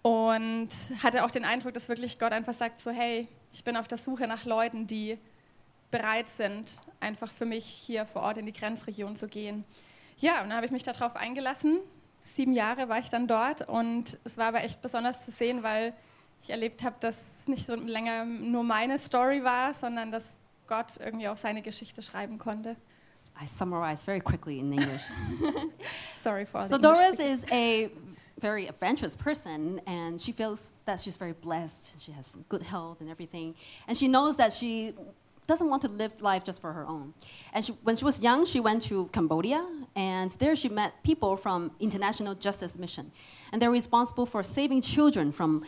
Und 0.02 0.68
hatte 1.02 1.24
auch 1.24 1.30
den 1.30 1.44
Eindruck, 1.44 1.74
dass 1.74 1.88
wirklich 1.88 2.18
Gott 2.18 2.32
einfach 2.32 2.54
sagt, 2.54 2.80
so 2.80 2.90
hey, 2.90 3.28
ich 3.52 3.64
bin 3.64 3.76
auf 3.76 3.86
der 3.86 3.98
Suche 3.98 4.26
nach 4.26 4.44
Leuten, 4.44 4.86
die 4.86 5.18
bereit 5.90 6.28
sind, 6.36 6.80
einfach 7.00 7.30
für 7.30 7.44
mich 7.44 7.66
hier 7.66 8.06
vor 8.06 8.22
Ort 8.22 8.38
in 8.38 8.46
die 8.46 8.52
Grenzregion 8.52 9.16
zu 9.16 9.26
gehen. 9.26 9.64
Ja, 10.18 10.42
und 10.42 10.48
dann 10.48 10.56
habe 10.56 10.66
ich 10.66 10.72
mich 10.72 10.84
darauf 10.84 11.16
eingelassen. 11.16 11.80
Sieben 12.22 12.52
Jahre 12.52 12.88
war 12.88 12.98
ich 12.98 13.08
dann 13.08 13.26
dort 13.26 13.68
und 13.68 14.18
es 14.24 14.36
war 14.36 14.48
aber 14.48 14.62
echt 14.62 14.82
besonders 14.82 15.24
zu 15.24 15.30
sehen, 15.30 15.62
weil 15.62 15.94
ich 16.42 16.50
erlebt 16.50 16.84
habe, 16.84 16.96
dass 17.00 17.22
es 17.40 17.48
nicht 17.48 17.66
so 17.66 17.74
länger 17.74 18.24
nur 18.24 18.64
meine 18.64 18.98
Story 18.98 19.44
war, 19.44 19.74
sondern 19.74 20.10
dass 20.10 20.26
Gott 20.66 20.98
irgendwie 20.98 21.28
auch 21.28 21.36
seine 21.36 21.62
Geschichte 21.62 22.02
schreiben 22.02 22.38
konnte. 22.38 22.76
I 23.40 23.46
summarize 23.46 24.04
very 24.04 24.20
quickly 24.20 24.58
in 24.58 24.72
English. 24.72 25.02
Sorry 26.22 26.44
for 26.44 26.66
So 26.66 26.78
Doris 26.78 27.18
is 27.18 27.44
a 27.50 27.90
very 28.38 28.68
adventurous 28.68 29.16
person 29.16 29.80
and 29.86 30.20
she 30.20 30.32
feels 30.32 30.70
that 30.84 31.00
she's 31.00 31.16
very 31.16 31.32
blessed. 31.32 31.92
She 31.98 32.12
has 32.12 32.38
good 32.48 32.62
health 32.62 33.00
and 33.00 33.10
everything. 33.10 33.54
And 33.86 33.96
she 33.96 34.08
knows 34.08 34.36
that 34.36 34.52
she 34.52 34.94
doesn't 35.50 35.68
want 35.68 35.82
to 35.82 35.88
live 35.88 36.12
life 36.22 36.42
just 36.44 36.60
for 36.60 36.72
her 36.72 36.86
own. 36.86 37.12
And 37.54 37.60
she, 37.64 37.72
when 37.86 37.96
she 37.96 38.04
was 38.04 38.16
young, 38.28 38.46
she 38.46 38.60
went 38.60 38.80
to 38.90 39.08
Cambodia, 39.16 39.60
and 39.96 40.30
there 40.42 40.54
she 40.62 40.68
met 40.68 40.90
people 41.02 41.36
from 41.44 41.72
International 41.80 42.34
Justice 42.46 42.78
Mission. 42.78 43.10
And 43.50 43.60
they're 43.60 43.76
responsible 43.82 44.26
for 44.26 44.42
saving 44.42 44.80
children 44.82 45.32
from 45.32 45.64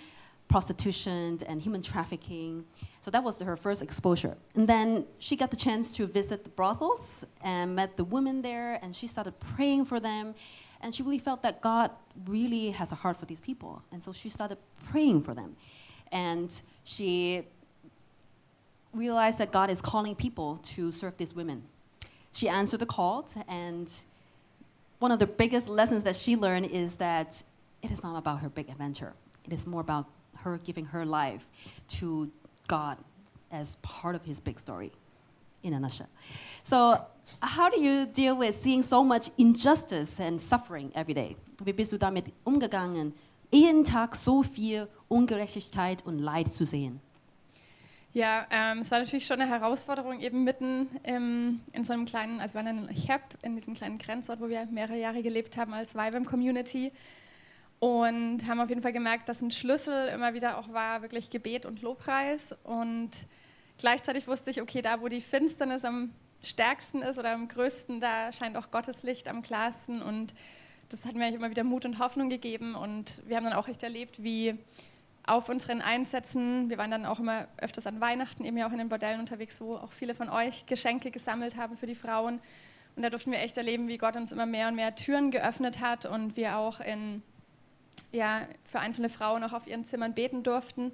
prostitution 0.48 1.38
and 1.48 1.60
human 1.60 1.82
trafficking. 1.82 2.64
So 3.00 3.10
that 3.10 3.24
was 3.24 3.40
her 3.40 3.56
first 3.56 3.82
exposure. 3.82 4.36
And 4.54 4.68
then 4.68 5.04
she 5.18 5.34
got 5.42 5.50
the 5.50 5.60
chance 5.66 5.92
to 5.96 6.06
visit 6.06 6.44
the 6.44 6.50
brothels 6.50 7.24
and 7.42 7.74
met 7.74 7.96
the 7.96 8.04
women 8.04 8.42
there, 8.42 8.78
and 8.82 8.94
she 8.94 9.06
started 9.08 9.34
praying 9.40 9.86
for 9.86 9.98
them. 9.98 10.34
And 10.82 10.94
she 10.94 11.02
really 11.02 11.24
felt 11.28 11.42
that 11.42 11.60
God 11.60 11.90
really 12.26 12.70
has 12.70 12.92
a 12.92 12.98
heart 13.02 13.16
for 13.16 13.26
these 13.26 13.40
people. 13.40 13.82
And 13.92 14.00
so 14.00 14.12
she 14.12 14.28
started 14.28 14.58
praying 14.90 15.22
for 15.22 15.34
them. 15.34 15.56
And 16.12 16.50
she 16.84 17.46
realized 18.94 19.38
that 19.38 19.52
God 19.52 19.70
is 19.70 19.80
calling 19.80 20.14
people 20.14 20.58
to 20.74 20.92
serve 20.92 21.16
these 21.16 21.34
women. 21.34 21.62
She 22.32 22.48
answered 22.48 22.80
the 22.80 22.86
call, 22.86 23.26
and 23.48 23.92
one 24.98 25.10
of 25.10 25.18
the 25.18 25.26
biggest 25.26 25.68
lessons 25.68 26.04
that 26.04 26.16
she 26.16 26.36
learned 26.36 26.66
is 26.66 26.96
that 26.96 27.42
it 27.82 27.90
is 27.90 28.02
not 28.02 28.16
about 28.16 28.40
her 28.40 28.48
big 28.48 28.68
adventure. 28.68 29.14
It 29.44 29.52
is 29.52 29.66
more 29.66 29.80
about 29.80 30.06
her 30.36 30.58
giving 30.58 30.86
her 30.86 31.04
life 31.04 31.48
to 31.88 32.30
God 32.68 32.96
as 33.50 33.76
part 33.82 34.14
of 34.14 34.24
his 34.24 34.40
big 34.40 34.58
story 34.58 34.92
in 35.62 35.74
a 35.74 35.80
nutshell. 35.80 36.08
So, 36.64 37.04
how 37.40 37.68
do 37.70 37.80
you 37.80 38.06
deal 38.06 38.36
with 38.36 38.60
seeing 38.60 38.82
so 38.82 39.04
much 39.04 39.30
injustice 39.38 40.18
and 40.20 40.40
suffering 40.40 40.90
every 40.94 41.14
day? 41.14 41.36
Wie 41.64 41.72
bist 41.72 41.92
du 41.92 41.98
damit 41.98 42.32
umgegangen, 42.44 43.12
jeden 43.50 43.84
Tag 43.84 44.16
so 44.16 44.42
viel 44.42 44.88
Ungerechtigkeit 45.08 46.04
und 46.04 46.18
Leid 46.18 46.48
zu 46.48 46.64
sehen? 46.64 47.00
Ja, 48.14 48.46
ähm, 48.50 48.80
es 48.80 48.90
war 48.90 48.98
natürlich 48.98 49.24
schon 49.24 49.40
eine 49.40 49.50
Herausforderung, 49.50 50.20
eben 50.20 50.44
mitten 50.44 50.88
im, 51.02 51.60
in 51.72 51.84
so 51.84 51.94
einem 51.94 52.04
kleinen, 52.04 52.40
also 52.40 52.54
wir 52.54 52.64
waren 52.64 52.88
in 52.88 52.94
Cheb, 52.94 53.22
in 53.40 53.56
diesem 53.56 53.72
kleinen 53.72 53.96
Grenzort, 53.96 54.40
wo 54.40 54.50
wir 54.50 54.66
mehrere 54.66 54.98
Jahre 54.98 55.22
gelebt 55.22 55.56
haben 55.56 55.72
als 55.72 55.94
Weibem 55.94 56.26
Community. 56.26 56.92
Und 57.78 58.46
haben 58.46 58.60
auf 58.60 58.68
jeden 58.68 58.82
Fall 58.82 58.92
gemerkt, 58.92 59.28
dass 59.28 59.40
ein 59.40 59.50
Schlüssel 59.50 60.08
immer 60.08 60.34
wieder 60.34 60.58
auch 60.58 60.72
war, 60.72 61.00
wirklich 61.02 61.30
Gebet 61.30 61.64
und 61.64 61.80
Lobpreis. 61.80 62.44
Und 62.64 63.10
gleichzeitig 63.78 64.28
wusste 64.28 64.50
ich, 64.50 64.60
okay, 64.60 64.82
da 64.82 65.00
wo 65.00 65.08
die 65.08 65.22
Finsternis 65.22 65.84
am 65.84 66.10
stärksten 66.42 67.02
ist 67.02 67.18
oder 67.18 67.32
am 67.32 67.48
größten, 67.48 67.98
da 67.98 68.30
scheint 68.30 68.56
auch 68.56 68.70
Gottes 68.70 69.02
Licht 69.02 69.26
am 69.26 69.42
klarsten. 69.42 70.02
Und 70.02 70.34
das 70.90 71.06
hat 71.06 71.14
mir 71.14 71.34
immer 71.34 71.50
wieder 71.50 71.64
Mut 71.64 71.86
und 71.86 71.98
Hoffnung 71.98 72.28
gegeben. 72.28 72.74
Und 72.74 73.22
wir 73.26 73.36
haben 73.36 73.44
dann 73.44 73.54
auch 73.54 73.68
echt 73.68 73.82
erlebt, 73.82 74.22
wie 74.22 74.58
auf 75.26 75.48
unseren 75.48 75.80
Einsätzen, 75.80 76.68
wir 76.68 76.78
waren 76.78 76.90
dann 76.90 77.06
auch 77.06 77.20
immer 77.20 77.46
öfters 77.58 77.86
an 77.86 78.00
Weihnachten, 78.00 78.44
eben 78.44 78.56
ja 78.56 78.66
auch 78.66 78.72
in 78.72 78.78
den 78.78 78.88
Bordellen 78.88 79.20
unterwegs, 79.20 79.60
wo 79.60 79.76
auch 79.76 79.92
viele 79.92 80.14
von 80.14 80.28
euch 80.28 80.66
Geschenke 80.66 81.10
gesammelt 81.10 81.56
haben 81.56 81.76
für 81.76 81.86
die 81.86 81.94
Frauen. 81.94 82.40
Und 82.96 83.02
da 83.02 83.10
durften 83.10 83.30
wir 83.30 83.38
echt 83.38 83.56
erleben, 83.56 83.88
wie 83.88 83.98
Gott 83.98 84.16
uns 84.16 84.32
immer 84.32 84.46
mehr 84.46 84.68
und 84.68 84.74
mehr 84.74 84.94
Türen 84.94 85.30
geöffnet 85.30 85.80
hat 85.80 86.06
und 86.06 86.36
wir 86.36 86.58
auch 86.58 86.80
in 86.80 87.22
ja, 88.10 88.42
für 88.64 88.80
einzelne 88.80 89.08
Frauen 89.08 89.42
auch 89.44 89.52
auf 89.52 89.66
ihren 89.66 89.86
Zimmern 89.86 90.14
beten 90.14 90.42
durften. 90.42 90.92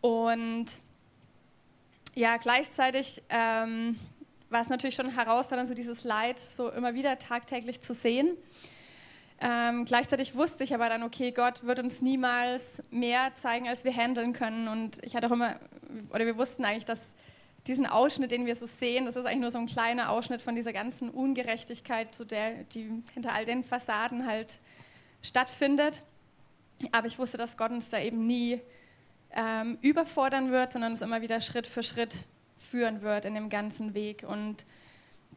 Und 0.00 0.66
ja, 2.14 2.36
gleichzeitig 2.38 3.22
ähm, 3.28 3.98
war 4.50 4.62
es 4.62 4.68
natürlich 4.68 4.94
schon 4.94 5.10
herausfordernd, 5.10 5.68
so 5.68 5.74
dieses 5.74 6.04
Leid 6.04 6.38
so 6.38 6.70
immer 6.70 6.94
wieder 6.94 7.18
tagtäglich 7.18 7.82
zu 7.82 7.94
sehen. 7.94 8.36
Ähm, 9.40 9.84
gleichzeitig 9.84 10.34
wusste 10.34 10.64
ich 10.64 10.74
aber 10.74 10.88
dann, 10.88 11.02
okay, 11.02 11.30
Gott 11.30 11.64
wird 11.64 11.78
uns 11.78 12.00
niemals 12.00 12.64
mehr 12.90 13.34
zeigen, 13.34 13.68
als 13.68 13.84
wir 13.84 13.92
handeln 13.92 14.32
können. 14.32 14.68
Und 14.68 14.98
ich 15.04 15.14
hatte 15.14 15.26
auch 15.26 15.32
immer, 15.32 15.56
oder 16.10 16.24
wir 16.24 16.38
wussten 16.38 16.64
eigentlich, 16.64 16.86
dass 16.86 17.00
diesen 17.66 17.86
Ausschnitt, 17.86 18.30
den 18.30 18.46
wir 18.46 18.54
so 18.54 18.66
sehen, 18.66 19.06
das 19.06 19.16
ist 19.16 19.26
eigentlich 19.26 19.40
nur 19.40 19.50
so 19.50 19.58
ein 19.58 19.66
kleiner 19.66 20.10
Ausschnitt 20.10 20.40
von 20.40 20.54
dieser 20.54 20.72
ganzen 20.72 21.10
Ungerechtigkeit, 21.10 22.14
so 22.14 22.24
der, 22.24 22.64
die 22.64 23.02
hinter 23.12 23.34
all 23.34 23.44
den 23.44 23.64
Fassaden 23.64 24.26
halt 24.26 24.58
stattfindet. 25.22 26.02
Aber 26.92 27.06
ich 27.06 27.18
wusste, 27.18 27.36
dass 27.36 27.56
Gott 27.56 27.72
uns 27.72 27.88
da 27.88 27.98
eben 27.98 28.24
nie 28.24 28.60
ähm, 29.32 29.78
überfordern 29.82 30.50
wird, 30.50 30.72
sondern 30.72 30.92
uns 30.92 31.02
immer 31.02 31.22
wieder 31.22 31.40
Schritt 31.40 31.66
für 31.66 31.82
Schritt 31.82 32.24
führen 32.58 33.02
wird 33.02 33.24
in 33.24 33.34
dem 33.34 33.50
ganzen 33.50 33.94
Weg. 33.94 34.24
Und 34.26 34.64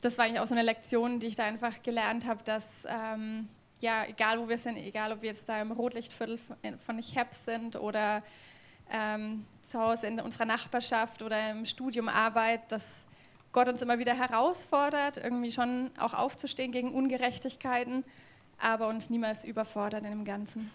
das 0.02 0.18
war 0.18 0.26
eigentlich 0.26 0.40
auch 0.40 0.48
so 0.48 0.54
eine 0.54 0.64
Lektion, 0.64 1.20
die 1.20 1.28
ich 1.28 1.36
da 1.36 1.44
einfach 1.44 1.82
gelernt 1.84 2.26
habe, 2.26 2.44
dass 2.44 2.68
ähm, 2.88 3.50
ja, 3.82 4.06
egal 4.06 4.40
wo 4.40 4.48
wir 4.48 4.58
sind, 4.58 4.78
egal 4.78 5.12
ob 5.12 5.22
wir 5.22 5.30
jetzt 5.30 5.48
da 5.48 5.62
im 5.62 5.72
Rotlichtviertel 5.72 6.40
von 6.86 7.00
Cheb 7.02 7.34
sind 7.46 7.76
oder 7.76 8.24
ähm, 8.92 9.46
zu 9.64 9.80
Hause 9.80 10.08
in 10.08 10.20
unserer 10.20 10.46
Nachbarschaft 10.46 11.22
oder 11.22 11.52
im 11.52 11.66
Studium 11.66 12.10
Arbeit, 12.10 12.72
dass 12.72 12.86
Gott 13.52 13.68
uns 13.68 13.82
immer 13.82 14.00
wieder 14.00 14.14
herausfordert, 14.14 15.18
irgendwie 15.18 15.52
schon 15.52 15.92
auch 16.00 16.14
aufzustehen 16.14 16.72
gegen 16.72 16.94
Ungerechtigkeiten, 16.94 18.04
aber 18.60 18.88
uns 18.88 19.10
niemals 19.10 19.44
überfordert 19.44 20.04
in 20.04 20.12
dem 20.12 20.26
Ganzen. 20.26 20.72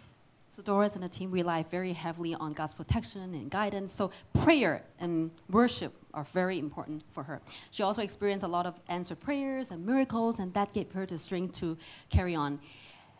So 0.51 0.63
Doris 0.63 0.95
and 0.95 1.03
the 1.03 1.09
team 1.09 1.33
rely 1.33 1.65
very 1.69 1.93
heavily 1.93 2.37
on 2.37 2.55
God's 2.55 2.77
protection 2.77 3.23
and 3.23 3.51
guidance. 3.51 3.93
So 3.93 4.13
prayer 4.33 4.83
and 5.01 5.33
worship 5.49 5.93
are 6.13 6.25
very 6.33 6.59
important 6.59 7.03
for 7.13 7.25
her. 7.25 7.41
She 7.73 7.83
also 7.83 8.03
experienced 8.03 8.45
a 8.45 8.49
lot 8.49 8.65
of 8.65 8.75
answered 8.89 9.19
prayers 9.19 9.73
and 9.73 9.85
miracles, 9.85 10.39
and 10.39 10.55
that 10.55 10.73
gave 10.73 10.93
her 10.93 11.07
the 11.07 11.19
strength 11.19 11.59
to 11.59 11.77
carry 12.09 12.37
on. 12.37 12.61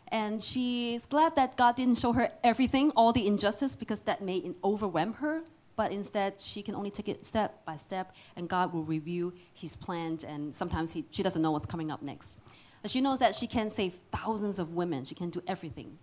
And 0.09 0.41
she's 0.41 1.05
glad 1.05 1.35
that 1.35 1.57
God 1.57 1.75
didn't 1.75 1.97
show 1.97 2.13
her 2.13 2.31
everything, 2.43 2.91
all 2.91 3.11
the 3.11 3.25
injustice, 3.25 3.75
because 3.75 3.99
that 4.01 4.21
may 4.21 4.51
overwhelm 4.63 5.13
her. 5.13 5.41
But 5.75 5.91
instead, 5.91 6.39
she 6.39 6.61
can 6.61 6.75
only 6.75 6.91
take 6.91 7.09
it 7.09 7.25
step 7.25 7.65
by 7.65 7.77
step, 7.77 8.15
and 8.37 8.47
God 8.47 8.71
will 8.71 8.83
review 8.83 9.33
His 9.53 9.75
plans. 9.75 10.23
And 10.23 10.55
sometimes 10.55 10.93
he, 10.93 11.03
she 11.11 11.21
doesn't 11.21 11.41
know 11.41 11.51
what's 11.51 11.65
coming 11.65 11.91
up 11.91 12.01
next. 12.01 12.37
But 12.81 12.91
she 12.91 13.01
knows 13.01 13.19
that 13.19 13.35
she 13.35 13.47
can 13.47 13.69
save 13.71 13.95
thousands 14.11 14.59
of 14.59 14.73
women. 14.73 15.05
She 15.05 15.15
can 15.15 15.29
do 15.29 15.41
everything 15.47 15.97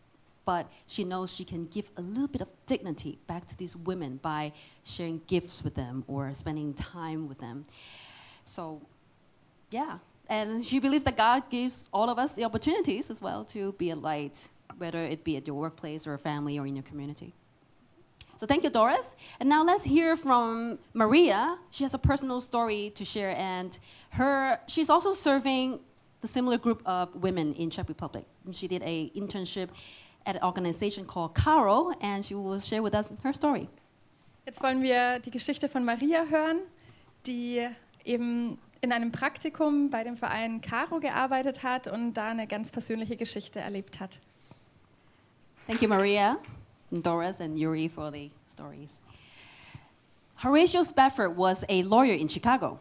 but 0.45 0.71
she 0.87 1.05
knows 1.05 1.33
she 1.33 1.45
can 1.45 1.67
give 1.67 1.91
a 1.97 2.03
little 2.03 2.29
bit 2.29 2.41
of 2.41 2.49
dignity 2.67 3.19
back 3.27 3.47
to 3.47 3.57
these 3.57 3.77
women 3.77 4.19
by 4.23 4.53
sharing 4.85 5.21
gifts 5.27 5.63
with 5.63 5.75
them 5.75 6.05
or 6.09 6.33
spending 6.35 6.75
time 6.75 7.29
with 7.29 7.39
them. 7.39 7.65
So, 8.45 8.83
yeah. 9.71 9.99
And 10.29 10.65
she 10.65 10.79
believes 10.79 11.05
that 11.05 11.17
God 11.17 11.51
gives 11.51 11.85
all 11.93 12.09
of 12.09 12.19
us 12.19 12.33
the 12.33 12.45
opportunities 12.45 13.11
as 13.11 13.21
well 13.21 13.45
to 13.47 13.73
be 13.73 13.91
a 13.91 13.97
light, 13.97 14.49
whether 14.79 15.01
it 15.01 15.25
be 15.25 15.37
at 15.37 15.47
your 15.47 15.57
workplace 15.57 16.07
or 16.07 16.17
family 16.19 16.59
or 16.59 16.67
in 16.67 16.77
your 16.77 16.85
community. 16.85 17.35
So 18.37 18.47
thank 18.47 18.65
you, 18.65 18.71
Doris. 18.71 19.15
And 19.39 19.49
now 19.49 19.63
let's 19.63 19.85
hear 19.85 20.17
from 20.17 20.79
Maria. 20.95 21.59
She 21.71 21.85
has 21.85 21.95
a 21.95 21.99
personal 21.99 22.41
story 22.41 22.91
to 22.97 23.05
share, 23.05 23.37
and 23.37 23.79
her 24.11 24.59
she's 24.67 24.91
also 24.91 25.13
serving 25.13 25.79
the 26.23 26.27
similar 26.27 26.59
group 26.59 26.83
of 26.85 27.15
women 27.15 27.55
in 27.55 27.71
Czech 27.71 27.89
Republic. 27.89 28.25
She 28.51 28.67
did 28.67 28.83
a 28.83 29.13
internship 29.15 29.69
at 30.27 30.37
an 30.37 30.43
organization 30.43 31.05
called 31.05 31.35
Caro, 31.35 31.93
and 32.01 32.25
she 32.25 32.35
will 32.35 32.59
share 32.59 32.83
with 32.83 32.95
us 32.95 33.13
her 33.23 33.33
story. 33.33 33.69
Jetzt 34.45 34.61
wollen 34.61 34.83
wir 34.83 35.21
die 35.21 35.31
Geschichte 35.31 35.69
von 35.69 35.85
Maria 35.85 36.25
hören, 36.25 36.63
die 37.25 37.69
eben 38.05 38.59
in 38.83 38.91
einem 38.91 39.13
Praktikum 39.13 39.91
bei 39.91 40.03
dem 40.03 40.17
Verein 40.17 40.61
Caro 40.61 40.99
gearbeitet 40.99 41.63
hat 41.63 41.87
und 41.87 42.15
da 42.15 42.31
eine 42.31 42.49
ganz 42.49 42.73
persönliche 42.73 43.17
Geschichte 43.17 43.61
erlebt 43.61 44.01
hat. 44.01 44.19
Thank 45.69 45.83
you, 45.83 45.89
Maria, 45.89 46.37
and 46.91 47.07
Doris, 47.07 47.41
and 47.41 47.57
Yuri 47.57 47.89
for 47.89 48.11
the 48.11 48.31
stories. 48.53 48.91
Horatio 50.43 50.83
Spafford 50.83 51.37
was 51.37 51.65
a 51.69 51.83
lawyer 51.83 52.15
in 52.15 52.29
Chicago. 52.29 52.81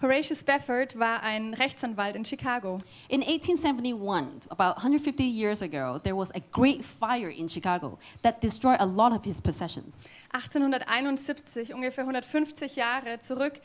Horatio 0.00 0.36
Spafford 0.36 0.96
war 0.96 1.24
ein 1.24 1.54
Rechtsanwalt 1.54 2.14
in 2.14 2.24
Chicago. 2.24 2.78
In 3.08 3.20
1871, 3.20 4.48
about 4.48 4.76
150 4.76 5.24
years 5.24 5.60
ago, 5.60 5.98
there 5.98 6.14
was 6.14 6.30
a 6.36 6.40
great 6.52 6.84
fire 6.84 7.28
in 7.28 7.48
Chicago 7.48 7.98
that 8.22 8.40
destroyed 8.40 8.78
a 8.78 8.86
lot 8.86 9.12
of 9.12 9.24
his 9.24 9.40
possessions. 9.42 9.96
1871, 10.30 11.74
ungefähr 11.74 12.04
150 12.04 12.76
Jahre 12.76 13.18
zurück, 13.20 13.60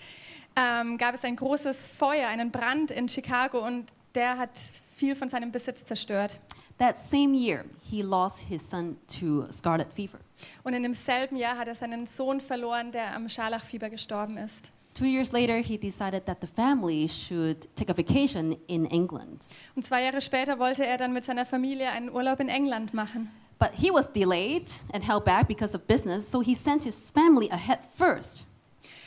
ähm, 0.55 0.97
gab 0.97 1.13
es 1.13 1.23
ein 1.23 1.35
großes 1.35 1.85
Feuer, 1.85 2.27
einen 2.27 2.49
Brand 2.49 2.89
in 2.89 3.07
Chicago 3.07 3.63
und 3.63 3.93
der 4.15 4.39
hat 4.39 4.57
viel 4.95 5.15
von 5.15 5.29
seinem 5.29 5.51
Besitz 5.51 5.85
zerstört. 5.85 6.39
That 6.79 6.97
same 6.97 7.35
year, 7.37 7.65
he 7.83 8.01
lost 8.01 8.39
his 8.39 8.67
son 8.67 8.97
to 9.19 9.45
scarlet 9.51 9.93
fever. 9.93 10.17
Und 10.63 10.73
in 10.73 10.81
demselben 10.81 11.37
Jahr 11.37 11.59
hat 11.59 11.67
er 11.67 11.75
seinen 11.75 12.07
Sohn 12.07 12.41
verloren, 12.41 12.91
der 12.91 13.15
am 13.15 13.29
Scharlachfieber 13.29 13.91
gestorben 13.91 14.37
ist. 14.37 14.71
Two 14.93 15.07
years 15.07 15.33
later, 15.33 15.57
he 15.57 15.77
decided 15.77 16.25
that 16.27 16.39
the 16.39 16.47
family 16.47 17.07
should 17.07 17.67
take 17.75 17.89
a 17.89 17.95
vacation 17.95 18.55
in 18.67 18.85
England. 18.85 19.47
Und 19.75 19.85
zwei 19.85 20.03
Jahre 20.03 20.21
später 20.21 20.59
wollte 20.59 20.85
er 20.85 20.97
dann 20.97 21.13
mit 21.13 21.25
seiner 21.25 21.45
Familie 21.45 21.89
einen 21.89 22.09
Urlaub 22.11 22.39
in 22.39 22.47
England 22.47 22.93
machen. 22.93 23.31
But 23.57 23.71
he 23.73 23.89
was 23.91 24.11
delayed 24.11 24.71
and 24.93 25.03
held 25.03 25.25
back 25.25 25.47
because 25.47 25.73
of 25.73 25.87
business, 25.87 26.29
so 26.29 26.41
he 26.41 26.53
sent 26.53 26.83
his 26.83 27.09
family 27.09 27.49
ahead 27.49 27.79
first. 27.95 28.45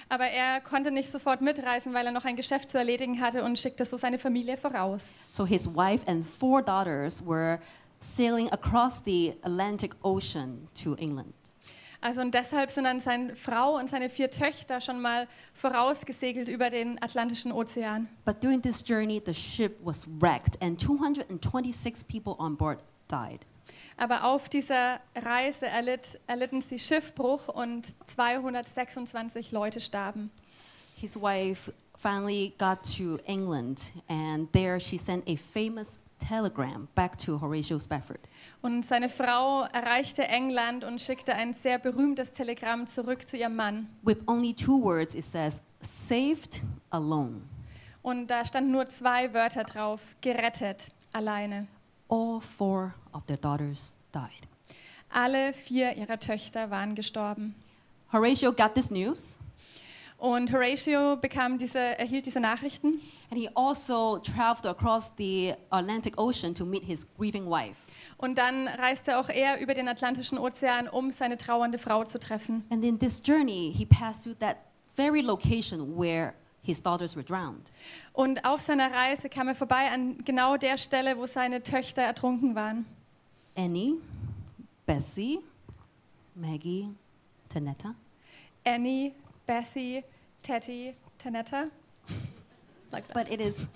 Aber 0.09 0.25
er 0.25 0.61
konnte 0.61 0.90
nicht 0.90 1.11
sofort 1.11 1.40
mitreisen, 1.40 1.92
weil 1.92 2.07
er 2.07 2.12
noch 2.12 2.25
ein 2.25 2.37
Geschäft 2.37 2.70
zu 2.70 2.79
erledigen 2.79 3.20
hatte 3.20 3.44
und 3.44 3.59
schickte 3.59 3.85
so 3.85 3.96
seine 3.96 4.18
Familie 4.18 4.57
voraus. 4.57 5.07
So 5.33 5.44
his 5.44 5.66
wife 5.66 6.05
and 6.07 6.27
four 6.27 6.62
daughters 6.62 7.25
were 7.25 7.59
sailing 8.01 8.51
across 8.53 9.03
the 9.05 9.35
Atlantic 9.42 9.94
Ocean 10.03 10.68
to 10.83 10.94
England. 10.94 11.35
Also 12.07 12.21
und 12.21 12.33
deshalb 12.35 12.71
sind 12.71 12.85
dann 12.85 13.01
seine 13.01 13.35
Frau 13.35 13.79
und 13.79 13.90
seine 13.90 14.09
vier 14.09 14.31
Töchter 14.31 14.81
schon 14.81 15.03
mal 15.03 15.27
vorausgesegelt 15.55 16.49
über 16.49 16.71
den 16.71 17.03
Atlantischen 17.03 17.51
Ozean. 17.51 18.07
But 18.25 18.45
during 18.45 18.62
this 18.62 18.85
journey, 18.87 19.21
the 19.27 19.35
ship 19.35 19.77
was 19.83 20.07
wrecked 20.21 20.62
and 20.62 20.81
226 20.81 22.05
people 22.05 22.37
on 22.38 22.57
board 22.57 22.79
died. 23.11 23.40
Aber 23.97 24.23
auf 24.23 24.49
dieser 24.49 25.01
Reise 25.16 25.66
erlitt, 25.66 26.21
erlitten 26.29 26.62
sie 26.62 26.79
Schiffbruch 26.79 27.49
und 27.49 27.97
226 28.07 29.51
Leute 29.51 29.81
starben. 29.81 30.31
His 30.95 31.21
wife 31.21 31.73
finally 31.96 32.54
got 32.59 32.82
to 32.96 33.18
England, 33.26 33.92
and 34.09 34.48
there 34.52 34.78
she 34.78 34.98
sent 34.98 35.24
a 35.26 35.37
famous 35.37 35.98
telegram 36.18 36.88
back 36.94 37.16
to 37.18 37.38
Horatio 37.38 37.78
Spafford. 37.78 38.20
Und 38.62 38.85
seine 38.85 39.09
Frau 39.09 39.64
erreichte 39.72 40.22
England 40.24 40.85
und 40.85 41.00
schickte 41.00 41.35
ein 41.35 41.54
sehr 41.54 41.78
berühmtes 41.78 42.32
Telegramm 42.32 42.87
zurück 42.87 43.28
zu 43.28 43.37
ihrem 43.37 43.56
Mann. 43.56 43.88
With 44.02 44.18
only 44.26 44.54
two 44.54 44.82
words, 44.82 45.14
it 45.14 45.24
says, 45.24 45.61
saved 45.82 46.62
alone. 46.90 47.42
Und 48.02 48.28
da 48.28 48.44
standen 48.44 48.70
nur 48.70 48.88
zwei 48.88 49.32
Wörter 49.35 49.64
drauf, 49.64 50.00
gerettet, 50.20 50.92
alleine. 51.12 51.66
All 52.09 52.40
four 52.40 52.94
of 53.12 53.24
their 53.26 53.37
daughters 53.37 53.94
died. 54.12 54.30
Alle 55.11 55.52
vier 55.52 55.96
ihrer 55.96 56.20
Töchter 56.20 56.70
waren 56.70 56.94
gestorben. 56.94 57.54
Horatio 58.12 58.52
got 58.52 58.74
this 58.74 58.90
news. 58.90 59.38
Und 60.18 60.50
Horatio 60.52 61.16
bekam 61.16 61.59
diese, 61.59 61.79
erhielt 61.79 62.24
diese 62.24 62.40
Nachrichten. 62.40 63.00
And 63.31 63.38
he 63.38 63.48
also 63.55 64.18
traveled 64.18 64.66
across 64.66 65.12
the 65.18 65.55
Atlantic 65.70 66.18
Ocean 66.18 66.55
to 66.55 66.64
meet 66.64 66.85
his 66.85 67.07
grieving 67.18 67.46
wife. 67.46 67.76
Und 68.16 68.38
dann 68.38 68.66
reiste 68.68 69.18
auch 69.18 69.29
er 69.29 69.61
über 69.61 69.74
den 69.74 69.88
Atlantischen 69.88 70.38
Ozean, 70.38 70.88
um 70.88 71.11
seine 71.11 71.37
trauernde 71.37 71.76
Frau 71.79 72.05
zu 72.05 72.18
treffen. 72.18 72.64
And 72.70 72.83
in 72.83 72.98
this 72.98 73.22
journey, 73.22 73.74
he 73.76 73.85
passed 73.85 74.22
through 74.22 74.38
that 74.38 74.57
very 74.96 75.20
location 75.20 75.98
where 75.98 76.33
his 76.62 76.83
daughters 76.83 77.14
were 77.14 77.24
drowned. 77.24 77.70
Und 78.14 78.44
auf 78.44 78.62
seiner 78.62 78.90
Reise 78.90 79.29
kam 79.29 79.48
er 79.48 79.55
vorbei 79.55 79.90
an 79.90 80.18
genau 80.24 80.57
der 80.57 80.79
Stelle, 80.79 81.18
wo 81.18 81.26
seine 81.26 81.62
Töchter 81.62 82.02
ertrunken 82.02 82.55
waren. 82.55 82.87
Annie, 83.55 83.94
Bessie, 84.87 85.40
Maggie, 86.35 86.88
Tanetta. 87.48 87.94
Annie, 88.64 89.12
Bessie, 89.46 90.04
Teddy, 90.42 90.94
Tanetta. 91.18 91.70
Like 92.92 93.09
that. 93.09 93.14
But 93.14 93.32
it 93.32 93.40
is 93.40 93.66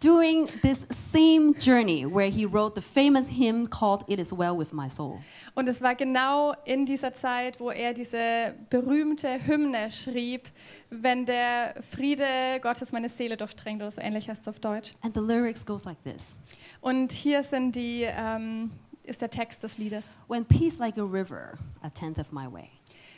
during 0.00 0.48
this 0.62 0.86
same 0.90 1.54
journey 1.54 2.04
where 2.04 2.28
he 2.28 2.44
wrote 2.44 2.74
the 2.74 2.82
famous 2.82 3.28
hymn 3.28 3.66
called 3.66 4.04
It 4.08 4.18
Is 4.18 4.32
Well 4.32 4.56
With 4.56 4.72
My 4.72 4.88
Soul. 4.88 5.20
Und 5.54 5.68
es 5.68 5.80
war 5.80 5.94
genau 5.94 6.54
in 6.64 6.86
dieser 6.86 7.14
Zeit, 7.14 7.58
wo 7.60 7.70
er 7.70 7.94
diese 7.94 8.54
berühmte 8.68 9.46
Hymne 9.46 9.90
schrieb, 9.90 10.42
wenn 10.90 11.24
der 11.24 11.74
Friede 11.90 12.60
Gottes 12.60 12.92
meine 12.92 13.08
Seele 13.08 13.36
durchdringt 13.36 13.80
oder 13.80 13.90
so 13.90 14.00
ähnlich 14.00 14.28
heißt 14.28 14.42
es 14.42 14.48
auf 14.48 14.60
Deutsch. 14.60 14.94
And 15.02 15.14
the 15.14 15.20
lyrics 15.20 15.64
goes 15.64 15.84
like 15.84 16.02
this. 16.04 16.36
Und 16.80 17.12
hier 17.12 17.42
sind 17.42 17.74
die, 17.74 18.02
ähm, 18.02 18.70
ist 19.02 19.22
der 19.22 19.30
Text 19.30 19.62
des 19.62 19.78
Liedes. 19.78 20.04
When 20.28 20.44
peace 20.44 20.78
like 20.78 20.98
a 20.98 21.04
river 21.04 21.58
attendeth 21.82 22.32
my 22.32 22.46
way, 22.52 22.70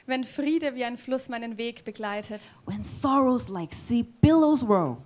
Wenn 0.08 0.24
Friede 0.24 0.74
wie 0.74 0.86
ein 0.86 0.96
Fluss 0.96 1.28
meinen 1.28 1.58
Weg 1.58 1.84
begleitet, 1.84 2.48
when 2.64 2.82
sorrows 2.82 3.48
like 3.48 3.74
sea 3.74 4.06
billows 4.22 4.66
roll, 4.66 4.96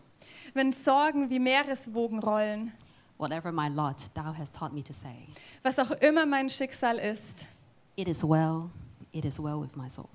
wenn 0.54 0.72
Sorgen 0.72 1.28
wie 1.28 1.40
Meereswogen 1.40 2.20
rollen, 2.20 2.70
whatever 3.18 3.50
my 3.50 3.66
lot 3.66 3.96
thou 4.14 4.32
hast 4.32 4.54
taught 4.54 4.72
me 4.72 4.80
to 4.80 4.92
say, 4.92 5.26
was 5.64 5.76
auch 5.80 5.90
immer 6.02 6.24
mein 6.24 6.48
Schicksal 6.48 6.98
ist, 6.98 7.48
it 7.96 8.06
is 8.06 8.22
well, 8.22 8.70
it 9.10 9.24
is 9.24 9.42
well 9.42 9.60
with 9.60 9.74
my 9.74 9.90
soul. 9.90 10.08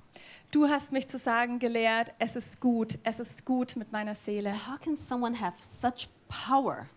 du 0.51 0.69
hast 0.69 0.93
mich 0.93 1.09
zu 1.09 1.17
sagen 1.17 1.59
gelehrt, 1.59 2.13
es 2.17 2.37
ist 2.37 2.61
gut, 2.61 2.97
es 3.03 3.19
ist 3.19 3.43
gut 3.43 3.75
mit 3.75 3.91
meiner 3.91 4.15
Seele. 4.15 4.53
How 4.53 4.79
can 4.79 4.95
someone 4.95 5.37
have 5.37 5.55
such 5.59 6.07
power? 6.29 6.87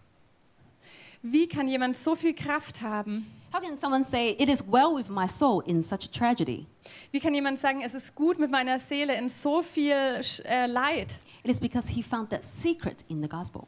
Wie 1.23 1.49
kann 1.49 1.67
jemand 1.67 1.97
so 1.97 2.15
viel 2.15 2.35
Kraft 2.35 2.83
haben? 2.83 3.27
How 3.53 3.61
can 3.61 3.77
someone 3.77 4.05
say, 4.05 4.37
It 4.39 4.49
is 4.49 4.63
well 4.63 4.95
with 4.95 5.11
my 5.11 5.27
soul 5.27 5.61
in 5.67 5.83
such 5.83 6.05
a 6.05 6.09
tragedy? 6.09 6.67
Wie 7.13 7.21
kann 7.21 7.35
jemand 7.35 7.59
sagen, 7.59 7.83
es 7.83 7.95
ist 7.95 8.15
gut 8.15 8.39
mit 8.39 8.51
meiner 8.51 8.79
Seele 8.79 9.17
in 9.17 9.29
so 9.29 9.63
viel 9.63 10.21
äh, 10.45 10.67
Leid? 10.67 11.17
It 11.43 11.51
is 11.51 11.59
because 11.59 11.89
he 11.89 12.03
found 12.03 12.31
that 12.31 12.45
secret 12.45 13.05
in 13.09 13.21
the 13.23 13.29
gospel. 13.29 13.67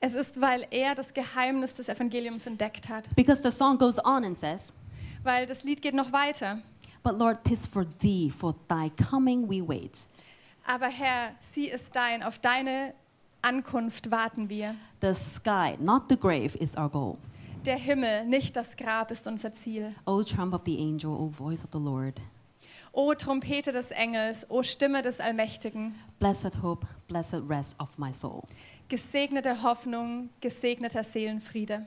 Es 0.00 0.14
ist, 0.14 0.40
weil 0.40 0.66
er 0.70 0.94
das 0.94 1.12
Geheimnis 1.12 1.74
des 1.74 1.88
Evangeliums 1.88 2.46
entdeckt 2.46 2.88
hat. 2.88 3.04
Because 3.14 3.42
the 3.42 3.50
song 3.50 3.78
goes 3.78 3.98
on 4.04 4.24
and 4.24 4.36
says, 4.36 4.72
Weil 5.22 5.46
das 5.46 5.62
Lied 5.62 5.80
geht 5.82 5.94
noch 5.94 6.12
weiter. 6.12 6.58
But 7.02 7.18
Lord, 7.18 7.44
'tis 7.44 7.66
for 7.66 7.84
thee, 8.00 8.30
for 8.30 8.54
thy 8.68 8.90
coming 8.90 9.48
we 9.48 9.62
wait. 9.66 10.06
Aber 10.66 10.88
Herr, 10.88 11.32
sie 11.54 11.68
ist 11.68 11.84
dein, 11.92 12.22
auf 12.22 12.38
deine 12.38 12.94
Ankunft 13.42 14.10
warten 14.10 14.48
wir. 14.48 14.74
The 15.00 15.14
sky, 15.14 15.76
not 15.78 16.04
the 16.08 16.16
grave, 16.16 16.56
is 16.58 16.76
our 16.76 16.88
goal. 16.88 17.18
Der 17.66 17.76
Himmel, 17.76 18.24
nicht 18.24 18.56
das 18.56 18.76
Grab, 18.76 19.10
ist 19.10 19.26
unser 19.26 19.52
Ziel. 19.52 19.94
O 20.06 20.22
trump 20.22 20.54
of 20.54 20.62
the 20.64 20.78
angel, 20.78 21.10
O 21.10 21.28
voice 21.28 21.62
of 21.64 21.70
the 21.72 21.78
Lord. 21.78 22.14
O 22.92 23.12
Trompete 23.14 23.70
des 23.70 23.90
Engels, 23.90 24.46
o 24.48 24.62
Stimme 24.62 25.02
des 25.02 25.20
Allmächtigen, 25.20 25.94
Blessed 26.18 26.62
hope, 26.62 26.86
blessed 27.06 27.42
rest 27.48 27.78
of 27.78 27.88
my 27.98 28.12
soul. 28.12 28.42
gesegnete 28.88 29.62
Hoffnung, 29.62 30.30
gesegneter 30.40 31.02
Seelenfriede. 31.04 31.84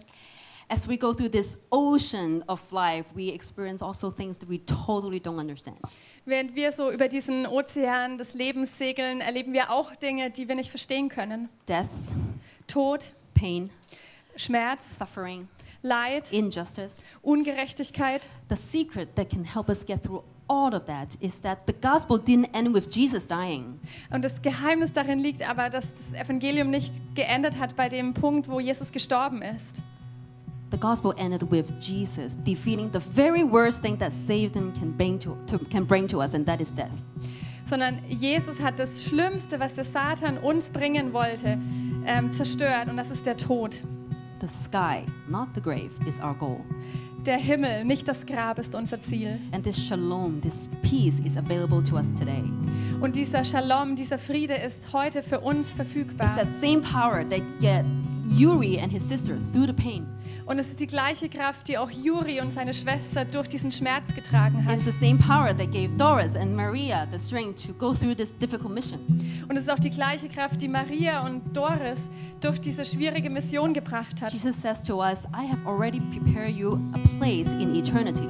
As 0.69 0.87
we 0.87 0.97
go 0.97 1.11
through 1.13 1.29
this 1.31 1.57
ocean 1.71 2.41
of 2.47 2.71
life, 2.71 3.05
we 3.15 3.33
experience 3.33 3.83
also 3.83 4.09
things 4.11 4.37
that 4.39 4.47
we 4.49 4.59
totally 4.65 5.19
don't 5.19 5.39
understand. 5.39 5.77
Während 6.25 6.55
wir 6.55 6.71
so 6.71 6.89
über 6.91 7.09
diesen 7.09 7.45
Ozean 7.47 8.17
des 8.17 8.33
Lebens 8.33 8.69
segeln, 8.77 9.19
erleben 9.21 9.51
wir 9.53 9.71
auch 9.71 9.93
Dinge, 9.95 10.29
die 10.31 10.47
wir 10.47 10.55
nicht 10.55 10.69
verstehen 10.69 11.09
können. 11.09 11.49
Death, 11.67 11.89
Tod, 12.67 13.11
pain, 13.35 13.69
Schmerz, 14.37 14.97
suffering, 14.97 15.49
Leid, 15.85 16.31
injustice. 16.31 17.01
Ungerechtigkeit. 17.23 18.21
The 18.47 18.55
secret 18.55 19.15
that 19.15 19.29
can 19.29 19.43
help 19.43 19.69
us 19.69 19.85
get 19.85 20.01
through 20.01 20.23
all 20.47 20.73
of 20.73 20.85
that 20.85 21.17
is 21.19 21.41
that 21.41 21.67
the 21.67 21.73
gospel 21.73 22.17
didn't 22.17 22.49
end 22.53 22.73
with 22.73 22.89
Jesus 22.89 23.27
dying. 23.27 23.79
Und 24.09 24.23
das 24.23 24.41
Geheimnis 24.41 24.93
darin 24.93 25.19
liegt 25.19 25.41
aber, 25.47 25.69
dass 25.69 25.85
das 26.11 26.21
Evangelium 26.21 26.69
nicht 26.69 26.93
geendet 27.15 27.59
hat 27.59 27.75
bei 27.75 27.89
dem 27.89 28.13
Punkt, 28.13 28.47
wo 28.47 28.61
Jesus 28.61 28.93
gestorben 28.93 29.41
ist. 29.41 29.81
The 30.71 30.77
gospel 30.77 31.13
ended 31.17 31.51
with 31.51 31.65
Jesus 31.81 32.35
defeating 32.45 32.89
the 32.93 33.01
very 33.01 33.43
worst 33.43 33.81
thing 33.81 33.99
that 33.99 34.13
Satan 34.25 34.73
can 34.79 34.95
bring 34.95 35.19
to, 35.19 35.37
to, 35.47 35.59
can 35.69 35.85
bring 35.85 36.07
to 36.07 36.21
us, 36.21 36.33
and 36.33 36.45
that 36.47 36.61
is 36.61 36.73
death. 36.73 36.95
Sondern 37.65 37.99
Jesus 38.07 38.57
hat 38.59 38.79
das 38.79 39.03
Schlimmste, 39.03 39.59
was 39.59 39.73
der 39.73 39.83
Satan 39.83 40.37
uns 40.37 40.69
bringen 40.69 41.11
wollte, 41.11 41.57
ähm, 42.05 42.31
zerstört. 42.31 42.87
Und 42.89 42.95
das 42.95 43.11
ist 43.11 43.25
der 43.25 43.35
Tod. 43.35 43.83
The 44.43 44.49
sky, 44.49 45.05
not 45.29 45.53
the 45.55 45.61
grave, 45.61 45.91
is 46.05 46.19
our 46.19 46.33
goal. 46.33 46.65
Der 47.25 47.37
Himmel, 47.37 47.85
nicht 47.85 48.09
das 48.09 48.25
Grab, 48.25 48.59
ist 48.59 48.75
unser 48.75 48.99
Ziel. 48.99 49.39
And 49.53 49.63
this 49.63 49.77
shalom, 49.87 50.41
this 50.41 50.67
peace 50.81 51.21
is 51.25 51.37
available 51.37 51.81
to 51.81 51.95
us 51.95 52.07
today. 52.19 52.43
Und 52.99 53.15
dieser 53.15 53.45
Shalom, 53.45 53.95
dieser 53.95 54.17
Friede 54.17 54.55
ist 54.55 54.91
heute 54.91 55.23
für 55.23 55.39
uns 55.39 55.69
It's 55.69 55.75
verfügbar. 55.77 56.35
that 56.35 56.47
same 56.59 56.81
power 56.81 57.23
that 57.29 57.39
get 57.61 57.85
Yuri 58.37 58.79
and 58.79 58.91
his 58.91 59.07
sister 59.07 59.37
through 59.51 59.67
the 59.67 59.73
pain. 59.73 60.07
Und 60.45 60.59
es 60.59 60.67
ist 60.67 60.79
die 60.81 60.87
gleiche 60.87 61.29
Kraft, 61.29 61.69
die 61.69 61.77
auch 61.77 61.89
Juri 61.89 62.41
und 62.41 62.51
seine 62.51 62.73
Schwester 62.73 63.23
durch 63.23 63.47
diesen 63.47 63.71
Schmerz 63.71 64.13
getragen 64.13 64.65
hat. 64.65 64.75
It's 64.75 64.83
the 64.85 64.91
same 64.91 65.17
power 65.17 65.55
that 65.57 65.71
gave 65.71 65.95
Doris 65.97 66.35
and 66.35 66.53
Maria 66.53 67.07
the 67.11 67.17
strength 67.19 67.65
to 67.65 67.73
go 67.73 67.93
through 67.93 68.15
this 68.15 68.29
difficult 68.39 68.73
mission. 68.73 68.99
Und 69.47 69.55
es 69.55 69.63
ist 69.63 69.69
auch 69.71 69.79
die 69.79 69.89
gleiche 69.91 70.27
Kraft, 70.27 70.61
die 70.61 70.67
Maria 70.67 71.25
und 71.25 71.41
Doris 71.55 72.01
durch 72.41 72.59
diese 72.59 72.83
schwierige 72.83 73.29
Mission 73.29 73.73
gebracht 73.73 74.21
hat. 74.21 74.33
Jesus 74.33 74.61
says 74.61 74.83
to 74.83 75.01
us, 75.01 75.25
I 75.33 75.47
have 75.49 75.65
already 75.65 76.01
prepared 76.01 76.53
you 76.57 76.73
a 76.93 76.99
place 77.17 77.53
in 77.53 77.73
eternity, 77.75 78.27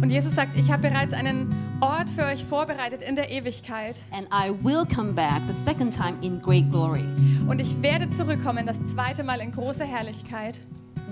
Und 0.00 0.10
Jesus 0.10 0.36
sagt, 0.36 0.56
ich 0.56 0.70
habe 0.70 0.88
bereits 0.88 1.12
einen 1.12 1.52
Ort 1.80 2.08
für 2.10 2.24
euch 2.26 2.44
vorbereitet 2.44 3.02
in 3.02 3.16
der 3.16 3.28
Ewigkeit. 3.30 4.04
and 4.12 4.28
I 4.32 4.50
will 4.62 4.84
come 4.86 5.12
back 5.14 5.42
the 5.48 5.54
second 5.64 5.92
time 5.92 6.14
in 6.22 6.40
great 6.40 6.70
glory. 6.70 7.04
Und 7.48 7.60
ich 7.60 7.80
werde 7.82 8.08
zurückkommen, 8.10 8.66
das 8.66 8.78
zweite 8.86 9.24
Mal 9.24 9.40
in 9.40 9.45
großer 9.52 9.84
Herrlichkeit. 9.84 10.60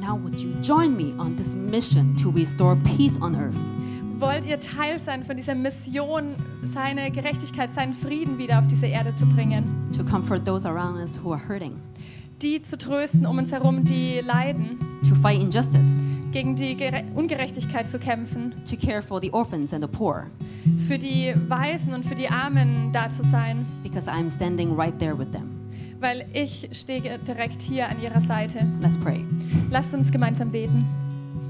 Now, 0.00 0.16
would 0.16 0.34
you 0.34 0.52
join 0.60 0.96
me 0.96 1.14
on 1.18 1.36
this 1.36 1.54
mission 1.54 2.16
to 2.16 2.30
restore 2.30 2.76
peace 2.96 3.20
on 3.20 3.36
earth? 3.36 3.54
Wollt 4.18 4.46
ihr 4.46 4.60
Teil 4.60 5.00
sein 5.00 5.24
von 5.24 5.36
dieser 5.36 5.54
Mission, 5.54 6.36
seine 6.62 7.10
Gerechtigkeit, 7.10 7.72
seinen 7.72 7.94
Frieden 7.94 8.38
wieder 8.38 8.58
auf 8.58 8.66
diese 8.66 8.86
Erde 8.86 9.14
zu 9.14 9.26
bringen? 9.26 9.64
To 9.96 10.04
comfort 10.04 10.44
those 10.44 10.68
around 10.68 10.96
us 10.96 11.18
who 11.22 11.32
are 11.32 11.40
hurting, 11.48 11.72
Die 12.42 12.62
zu 12.62 12.76
trösten 12.76 13.26
um 13.26 13.38
uns 13.38 13.52
herum, 13.52 13.84
die 13.84 14.20
leiden, 14.20 14.78
to 15.08 15.14
fight 15.16 15.40
injustice, 15.40 15.98
gegen 16.32 16.56
die 16.56 16.74
Gere 16.74 17.04
Ungerechtigkeit 17.14 17.88
zu 17.88 17.98
kämpfen, 17.98 18.52
to 18.68 18.76
care 18.76 19.02
for 19.02 19.20
the 19.20 19.30
orphans 19.32 19.72
and 19.72 19.84
the 19.84 19.90
poor, 19.90 20.26
für 20.88 20.98
die 20.98 21.32
Weisen 21.48 21.94
und 21.94 22.04
für 22.04 22.14
die 22.16 22.28
Armen 22.28 22.90
da 22.92 23.10
zu 23.10 23.22
sein, 23.22 23.64
because 23.82 24.10
I'm 24.10 24.30
standing 24.30 24.74
right 24.74 24.98
there 24.98 25.16
with 25.16 25.30
them. 25.32 25.53
Weil 26.00 26.26
ich 26.32 26.68
stehe 26.72 27.18
direkt 27.18 27.62
hier 27.62 27.88
an 27.88 28.00
ihrer 28.00 28.20
Seite. 28.20 28.66
Let's 28.80 28.98
pray. 28.98 29.24
Lasst 29.70 29.94
uns 29.94 30.10
gemeinsam 30.10 30.50
beten. 30.50 30.84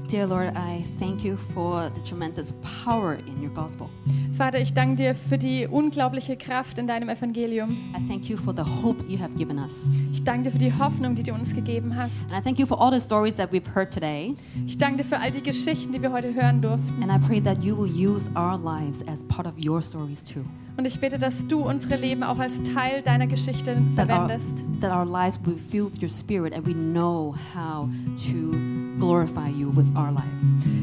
Dear 0.09 0.27
Lord, 0.27 0.55
I 0.55 0.85
thank 0.99 1.23
you 1.23 1.35
for 1.53 1.89
the 1.95 2.01
tremendous 2.01 2.53
power 2.83 3.17
in 3.27 3.41
your 3.41 3.53
gospel. 3.53 3.89
Vater, 4.37 4.59
ich 4.59 4.73
danke 4.73 4.97
dir 4.97 5.15
für 5.15 5.37
die 5.37 5.65
unglaubliche 5.65 6.35
Kraft 6.35 6.77
in 6.77 6.87
deinem 6.87 7.07
Evangelium. 7.07 7.69
I 7.95 8.05
thank 8.05 8.27
you 8.29 8.35
for 8.35 8.53
the 8.53 8.63
hope 8.63 9.01
you 9.07 9.17
have 9.17 9.33
given 9.37 9.57
us. 9.57 9.71
Ich 10.11 10.25
danke 10.25 10.43
dir 10.45 10.51
für 10.51 10.57
die 10.59 10.73
Hoffnung, 10.77 11.15
die 11.15 11.23
du 11.23 11.33
uns 11.33 11.55
gegeben 11.55 11.95
hast. 11.95 12.23
And 12.23 12.33
I 12.33 12.41
thank 12.43 12.59
you 12.59 12.65
for 12.65 12.77
all 12.81 12.91
the 12.93 12.99
stories 12.99 13.35
that 13.37 13.53
we've 13.53 13.73
heard 13.73 13.93
today. 13.93 14.35
Ich 14.67 14.77
danke 14.77 14.97
dir 14.97 15.03
für 15.05 15.19
all 15.19 15.31
die 15.31 15.41
Geschichten, 15.41 15.93
die 15.93 16.01
wir 16.01 16.11
heute 16.11 16.33
hören 16.33 16.61
durften. 16.61 17.01
And 17.01 17.09
I 17.09 17.25
pray 17.25 17.39
that 17.41 17.63
you 17.63 17.77
will 17.77 17.89
use 17.89 18.29
our 18.35 18.57
lives 18.57 19.07
as 19.07 19.23
part 19.29 19.47
of 19.47 19.53
your 19.57 19.81
stories 19.81 20.21
too. 20.21 20.41
Und 20.75 20.83
ich 20.85 20.99
bete, 20.99 21.17
dass 21.17 21.47
du 21.47 21.61
unsere 21.61 21.95
Leben 21.95 22.21
auch 22.21 22.37
als 22.37 22.61
Teil 22.73 23.01
deiner 23.01 23.27
Geschichte 23.27 23.77
That 23.95 24.09
our, 24.09 24.27
verwendest. 24.27 24.65
that 24.81 24.91
our 24.91 25.05
lives 25.05 25.39
will 25.71 25.89
with 25.89 26.01
your 26.01 26.09
spirit 26.09 26.53
and 26.53 26.67
we 26.67 26.73
know 26.73 27.33
how 27.55 27.87
to 28.27 28.74
glorify 28.99 29.49
you 29.49 29.71
with 29.75 29.87
our 29.95 30.11
life. 30.11 30.25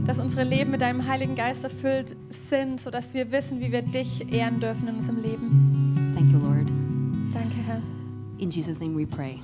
Dass 0.07 0.18
unsere 0.18 0.44
Leben 0.44 0.70
mit 0.70 0.81
deinem 0.81 1.07
Heiligen 1.07 1.35
Geist 1.35 1.64
erfüllt 1.64 2.16
sind, 2.51 2.81
sodass 2.81 3.14
wir 3.14 3.31
wissen, 3.31 3.61
wie 3.61 3.72
wir 3.72 3.83
dich 3.83 4.33
ehren 4.33 4.61
dürfen 4.61 4.88
in 4.88 4.96
unserem 4.96 5.22
Leben. 5.22 6.12
Thank 6.14 6.33
you, 6.33 6.38
Lord. 6.38 6.68
Danke, 7.32 7.57
Herr. 7.66 7.82
In 8.39 8.51
Jesus' 8.51 8.80
name 8.80 8.97
we 8.97 9.07
pray. 9.07 9.39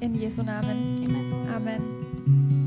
In 0.00 0.14
Jesu 0.14 0.42
Namen. 0.42 0.98
Amen. 1.04 1.48
Amen. 1.54 2.61